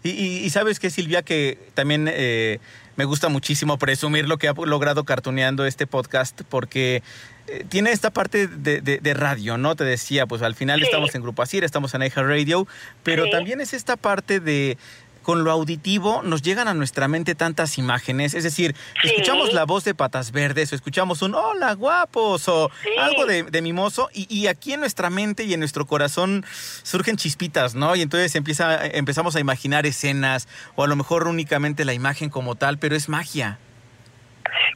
Y, 0.02 0.10
y- 0.10 0.44
y 0.44 0.50
sabes 0.50 0.78
que 0.78 0.90
Silvia, 0.90 1.22
que 1.22 1.58
también 1.74 2.08
eh, 2.08 2.60
me 2.96 3.04
gusta 3.04 3.28
muchísimo 3.28 3.76
presumir 3.78 4.28
lo 4.28 4.38
que 4.38 4.48
ha 4.48 4.52
logrado 4.52 5.04
cartoneando 5.04 5.66
este 5.66 5.86
podcast, 5.86 6.42
porque 6.48 7.02
eh, 7.48 7.64
tiene 7.68 7.90
esta 7.90 8.10
parte 8.10 8.46
de, 8.46 8.80
de- 8.80 8.98
de 8.98 9.14
radio, 9.14 9.56
¿no? 9.58 9.74
Te 9.74 9.84
decía, 9.84 10.26
pues 10.26 10.42
al 10.42 10.54
final 10.54 10.82
estamos 10.82 11.14
en 11.14 11.22
Grupo 11.22 11.42
Asir, 11.42 11.64
estamos 11.64 11.92
en 11.94 12.02
iHeart 12.02 12.28
Radio, 12.28 12.68
pero 13.02 13.24
Sí. 13.24 13.30
también 13.30 13.60
es 13.60 13.72
esta 13.72 13.96
parte 13.96 14.38
de 14.38 14.78
con 15.26 15.42
lo 15.42 15.50
auditivo 15.50 16.22
nos 16.22 16.40
llegan 16.40 16.68
a 16.68 16.74
nuestra 16.74 17.08
mente 17.08 17.34
tantas 17.34 17.78
imágenes, 17.78 18.32
es 18.34 18.44
decir, 18.44 18.76
Sí. 19.02 19.08
escuchamos 19.08 19.52
la 19.52 19.64
voz 19.64 19.82
de 19.82 19.92
Patas 19.92 20.30
Verdes 20.30 20.70
o 20.72 20.76
escuchamos 20.76 21.20
un 21.20 21.34
hola 21.34 21.72
guapos 21.74 22.46
o 22.46 22.70
algo 23.00 23.26
de, 23.26 23.42
de 23.42 23.60
mimoso 23.60 24.08
y, 24.14 24.32
y 24.32 24.46
aquí 24.46 24.72
en 24.74 24.78
nuestra 24.78 25.10
mente 25.10 25.42
y 25.42 25.52
en 25.52 25.58
nuestro 25.58 25.84
corazón 25.84 26.44
surgen 26.84 27.16
chispitas, 27.16 27.74
¿no? 27.74 27.96
Y 27.96 28.02
entonces 28.02 28.36
empieza, 28.36 28.86
empezamos 28.86 29.34
a 29.34 29.40
imaginar 29.40 29.84
escenas 29.84 30.46
o 30.76 30.84
a 30.84 30.86
lo 30.86 30.94
mejor 30.94 31.26
únicamente 31.26 31.84
la 31.84 31.92
imagen 31.92 32.30
como 32.30 32.54
tal, 32.54 32.78
pero 32.78 32.94
es 32.94 33.08
magia. 33.08 33.58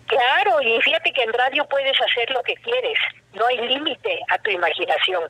Claro, 0.07 0.61
y 0.63 0.83
fíjate 0.83 1.13
que 1.13 1.23
en 1.23 1.33
radio 1.33 1.65
puedes 1.71 1.95
hacer 2.01 2.29
lo 2.33 2.43
que 2.43 2.55
quieres, 2.55 2.99
no 3.35 3.47
hay 3.47 3.69
límite 3.69 4.19
a 4.29 4.39
tu 4.39 4.51
imaginación. 4.51 5.23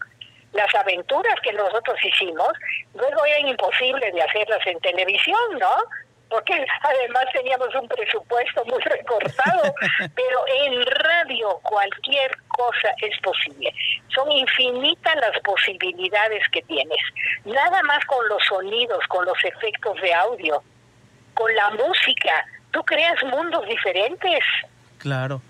Las 0.52 0.74
aventuras 0.74 1.34
que 1.42 1.52
nosotros 1.52 1.96
hicimos, 2.04 2.48
luego 2.94 3.24
eran 3.24 3.48
imposibles 3.48 4.12
de 4.12 4.22
hacerlas 4.22 4.66
en 4.66 4.80
televisión, 4.80 5.58
¿no? 5.58 5.74
Porque 6.28 6.64
además 6.82 7.24
teníamos 7.32 7.74
un 7.74 7.88
presupuesto 7.88 8.64
muy 8.64 8.80
recortado, 8.80 9.74
pero 10.14 10.38
en 10.64 10.86
radio 10.86 11.58
cualquier 11.62 12.36
cosa 12.48 12.94
es 13.02 13.18
posible. 13.20 13.72
Son 14.14 14.30
infinitas 14.30 15.16
las 15.16 15.38
posibilidades 15.40 16.42
que 16.52 16.62
tienes. 16.62 17.00
Nada 17.44 17.82
más 17.82 18.04
con 18.06 18.28
los 18.28 18.44
sonidos, 18.44 19.04
con 19.08 19.24
los 19.24 19.42
efectos 19.44 20.00
de 20.00 20.14
audio, 20.14 20.62
con 21.34 21.54
la 21.54 21.70
música, 21.70 22.46
tú 22.70 22.82
creas 22.84 23.22
mundos 23.24 23.66
diferentes. 23.66 24.44
Claro. 24.98 25.42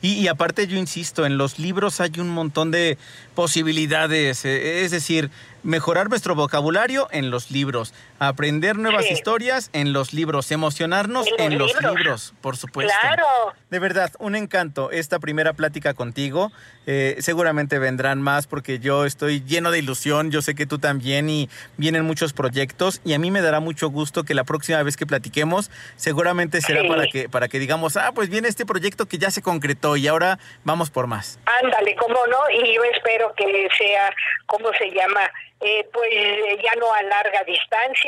Y, 0.00 0.28
aparte 0.28 0.66
yo 0.68 0.78
insisto, 0.78 1.26
en 1.26 1.38
los 1.38 1.58
libros 1.58 2.00
hay 2.00 2.12
un 2.18 2.28
montón 2.28 2.70
de 2.70 2.98
posibilidades, 3.34 4.44
eh, 4.44 4.84
es 4.84 4.92
decir, 4.92 5.30
mejorar 5.64 6.08
nuestro 6.08 6.36
vocabulario 6.36 7.08
en 7.10 7.30
los 7.30 7.50
libros, 7.50 7.92
aprender 8.18 8.76
nuevas 8.76 9.04
Sí. 9.06 9.12
historias 9.14 9.70
en 9.72 9.92
los 9.92 10.12
libros, 10.12 10.50
emocionarnos 10.50 11.26
En 11.38 11.52
en 11.52 11.58
los 11.58 11.72
libros. 11.74 11.94
libros, 11.96 12.34
por 12.40 12.56
supuesto. 12.56 12.92
Claro. 13.00 13.24
De 13.70 13.78
verdad, 13.78 14.10
un 14.18 14.34
encanto 14.34 14.90
esta 14.90 15.18
primera 15.18 15.52
plática 15.52 15.94
contigo. 15.94 16.50
Eh, 16.86 17.16
seguramente 17.20 17.78
vendrán 17.78 18.22
más 18.22 18.46
porque 18.46 18.78
yo 18.78 19.04
estoy 19.04 19.42
lleno 19.44 19.70
de 19.70 19.78
ilusión, 19.78 20.30
yo 20.30 20.40
sé 20.42 20.54
que 20.54 20.64
tú 20.66 20.78
también 20.78 21.28
y 21.28 21.50
vienen 21.76 22.04
muchos 22.04 22.32
proyectos 22.32 23.00
y 23.04 23.12
a 23.12 23.18
mí 23.18 23.30
me 23.30 23.42
dará 23.42 23.60
mucho 23.60 23.88
gusto 23.90 24.24
que 24.24 24.34
la 24.34 24.44
próxima 24.44 24.82
vez 24.82 24.96
que 24.96 25.04
platiquemos 25.06 25.70
seguramente 25.96 26.60
será 26.62 26.82
Sí. 26.82 26.88
para 26.88 27.06
que 27.06 27.28
para 27.28 27.48
que 27.48 27.58
digamos, 27.58 27.96
ah, 27.96 28.12
pues 28.14 28.30
viene 28.30 28.48
este 28.48 28.64
proyecto 28.64 29.06
que 29.06 29.18
ya 29.18 29.30
se 29.30 29.42
concretó 29.42 29.96
y 29.96 30.06
ahora 30.08 30.38
vamos 30.64 30.90
por 30.90 31.06
más. 31.06 31.38
Ándale, 31.62 31.94
cómo 31.96 32.14
no, 32.26 32.38
y 32.64 32.74
yo 32.74 32.82
espero 32.84 33.34
que 33.36 33.68
sea, 33.76 34.10
¿cómo 34.46 34.70
se 34.78 34.90
llama? 34.90 35.20
Eh, 35.60 35.88
pues 35.92 36.08
eh, 36.12 36.56
ya 36.62 36.78
no 36.78 36.92
a 36.94 37.02
larga 37.02 37.42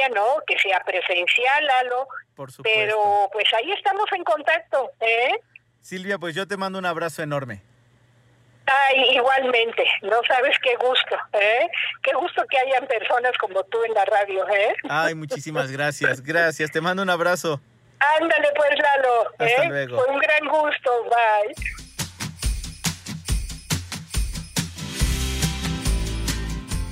distancia, 0.01 0.09
¿no? 0.09 0.42
Que 0.46 0.59
sea 0.59 0.80
presencial, 0.84 1.66
Lalo. 1.66 2.09
Por 2.34 2.51
supuesto. 2.51 2.78
Pero 2.78 3.28
pues 3.32 3.46
ahí 3.55 3.70
estamos 3.72 4.07
en 4.12 4.24
contacto, 4.24 4.90
¿eh? 5.01 5.32
Silvia, 5.80 6.18
pues 6.18 6.34
yo 6.34 6.46
te 6.46 6.57
mando 6.57 6.78
un 6.78 6.86
abrazo 6.86 7.22
enorme. 7.22 7.62
Ay, 8.66 9.16
igualmente, 9.16 9.84
no 10.03 10.20
sabes 10.28 10.57
qué 10.62 10.76
gusto, 10.76 11.16
¿eh? 11.32 11.68
Qué 12.03 12.14
gusto 12.14 12.44
que 12.48 12.59
hayan 12.59 12.86
personas 12.86 13.32
como 13.38 13.64
tú 13.64 13.82
en 13.84 13.94
la 13.94 14.05
radio, 14.05 14.48
¿eh? 14.48 14.74
Ay, 14.88 15.14
muchísimas 15.14 15.72
gracias, 15.72 16.22
gracias. 16.22 16.70
Te 16.70 16.80
mando 16.80 17.03
un 17.03 17.11
abrazo. 17.11 17.61
Ándale 18.20 18.48
pues, 18.55 18.70
Lalo, 18.78 19.30
Hasta 19.38 19.64
¿eh? 19.64 19.68
luego. 19.68 19.96
Fue 19.96 20.14
un 20.14 20.20
gran 20.20 20.48
gusto, 20.48 21.05
bye. 21.05 21.55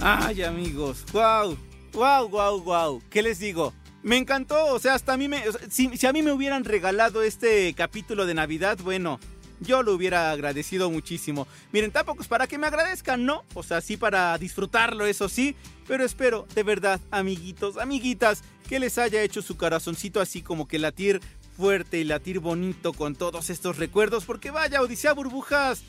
Ay, 0.01 0.43
amigos, 0.43 1.05
wow, 1.13 1.57
wow, 1.99 2.29
wow, 2.29 2.63
wow. 2.63 3.03
¿Qué 3.11 3.23
les 3.23 3.41
digo? 3.41 3.75
Me 4.05 4.17
encantó, 4.17 4.67
o 4.67 4.79
sea, 4.79 4.95
hasta 4.95 5.15
a 5.15 5.17
mí 5.17 5.27
me... 5.27 5.43
si, 5.69 6.07
a 6.07 6.13
mí 6.13 6.23
me 6.23 6.33
hubieran 6.33 6.65
regalado 6.65 7.23
este 7.23 7.75
capítulo 7.75 8.25
de 8.25 8.35
Navidad, 8.35 8.79
bueno, 8.85 9.19
yo 9.61 9.83
lo 9.83 9.95
hubiera 9.95 10.31
agradecido 10.31 10.91
muchísimo. 10.91 11.49
Miren, 11.73 11.91
tampoco 11.91 12.23
es 12.23 12.29
para 12.29 12.47
que 12.47 12.57
me 12.57 12.69
agradezcan, 12.69 13.25
¿no? 13.25 13.43
O 13.55 13.65
sea, 13.65 13.81
sí 13.81 13.97
para 13.97 14.39
disfrutarlo, 14.39 15.07
eso 15.07 15.29
sí. 15.29 15.57
Pero 15.89 16.05
espero, 16.05 16.47
de 16.55 16.63
verdad, 16.63 17.01
amiguitos, 17.11 17.77
amiguitas, 17.77 18.45
que 18.69 18.79
les 18.79 18.97
haya 18.99 19.21
hecho 19.23 19.43
su 19.43 19.57
corazoncito 19.57 20.21
así 20.21 20.41
como 20.41 20.69
que 20.69 20.79
latir 20.79 21.21
fuerte 21.57 21.99
y 21.99 22.05
latir 22.05 22.39
bonito 22.39 22.93
con 22.93 23.17
todos 23.17 23.51
estos 23.51 23.77
recuerdos. 23.77 24.25
Porque 24.25 24.53
vaya, 24.53 24.83
Odisea 24.83 25.15
Burbujas, 25.15 25.83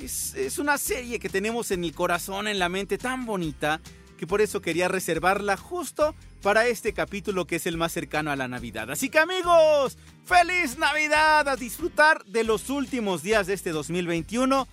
es, 0.00 0.34
es 0.34 0.58
una 0.58 0.76
serie 0.76 1.20
que 1.20 1.28
tenemos 1.28 1.70
en 1.70 1.84
el 1.84 1.94
corazón, 1.94 2.48
en 2.48 2.58
la 2.58 2.68
mente 2.68 2.98
tan 2.98 3.24
bonita, 3.24 3.80
que 4.22 4.26
por 4.28 4.40
eso 4.40 4.62
quería 4.62 4.86
reservarla 4.86 5.56
justo 5.56 6.14
para 6.42 6.68
este 6.68 6.92
capítulo 6.92 7.44
que 7.48 7.56
es 7.56 7.66
el 7.66 7.76
más 7.76 7.90
cercano 7.90 8.30
a 8.30 8.36
la 8.36 8.46
Navidad. 8.46 8.88
Así 8.88 9.08
que 9.08 9.18
amigos, 9.18 9.98
feliz 10.24 10.78
Navidad, 10.78 11.48
a 11.48 11.56
disfrutar 11.56 12.24
de 12.26 12.44
los 12.44 12.70
últimos 12.70 13.24
días 13.24 13.48
de 13.48 13.54
este 13.54 13.70
2021. 13.70 14.68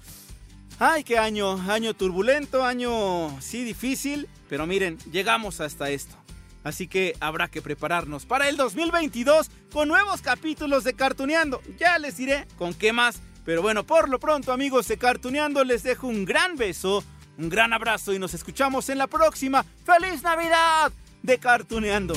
Ay, 0.77 1.03
qué 1.03 1.17
año, 1.17 1.59
año 1.67 1.95
turbulento, 1.95 2.63
año 2.63 3.41
sí 3.41 3.63
difícil, 3.63 4.29
pero 4.49 4.67
miren, 4.67 4.99
llegamos 5.11 5.61
hasta 5.61 5.89
esto. 5.89 6.15
Así 6.63 6.87
que 6.87 7.15
habrá 7.19 7.47
que 7.47 7.63
prepararnos 7.63 8.27
para 8.27 8.49
el 8.49 8.55
2022 8.55 9.49
con 9.73 9.87
nuevos 9.87 10.21
capítulos 10.21 10.83
de 10.83 10.93
Cartuneando. 10.93 11.59
Ya 11.79 11.97
les 11.97 12.17
diré 12.17 12.45
con 12.59 12.75
qué 12.75 12.93
más. 12.93 13.19
Pero 13.45 13.63
bueno, 13.63 13.83
por 13.83 14.09
lo 14.09 14.19
pronto 14.19 14.51
amigos 14.51 14.87
de 14.89 14.99
Cartuneando 14.99 15.63
les 15.63 15.81
dejo 15.81 16.05
un 16.05 16.23
gran 16.25 16.55
beso, 16.55 17.03
un 17.39 17.49
gran 17.49 17.73
abrazo 17.73 18.13
y 18.13 18.19
nos 18.19 18.33
escuchamos 18.33 18.89
en 18.89 18.97
la 18.97 19.07
próxima. 19.07 19.63
¡Feliz 19.85 20.21
Navidad! 20.21 20.91
de 21.23 21.37
Cartuneando. 21.37 22.13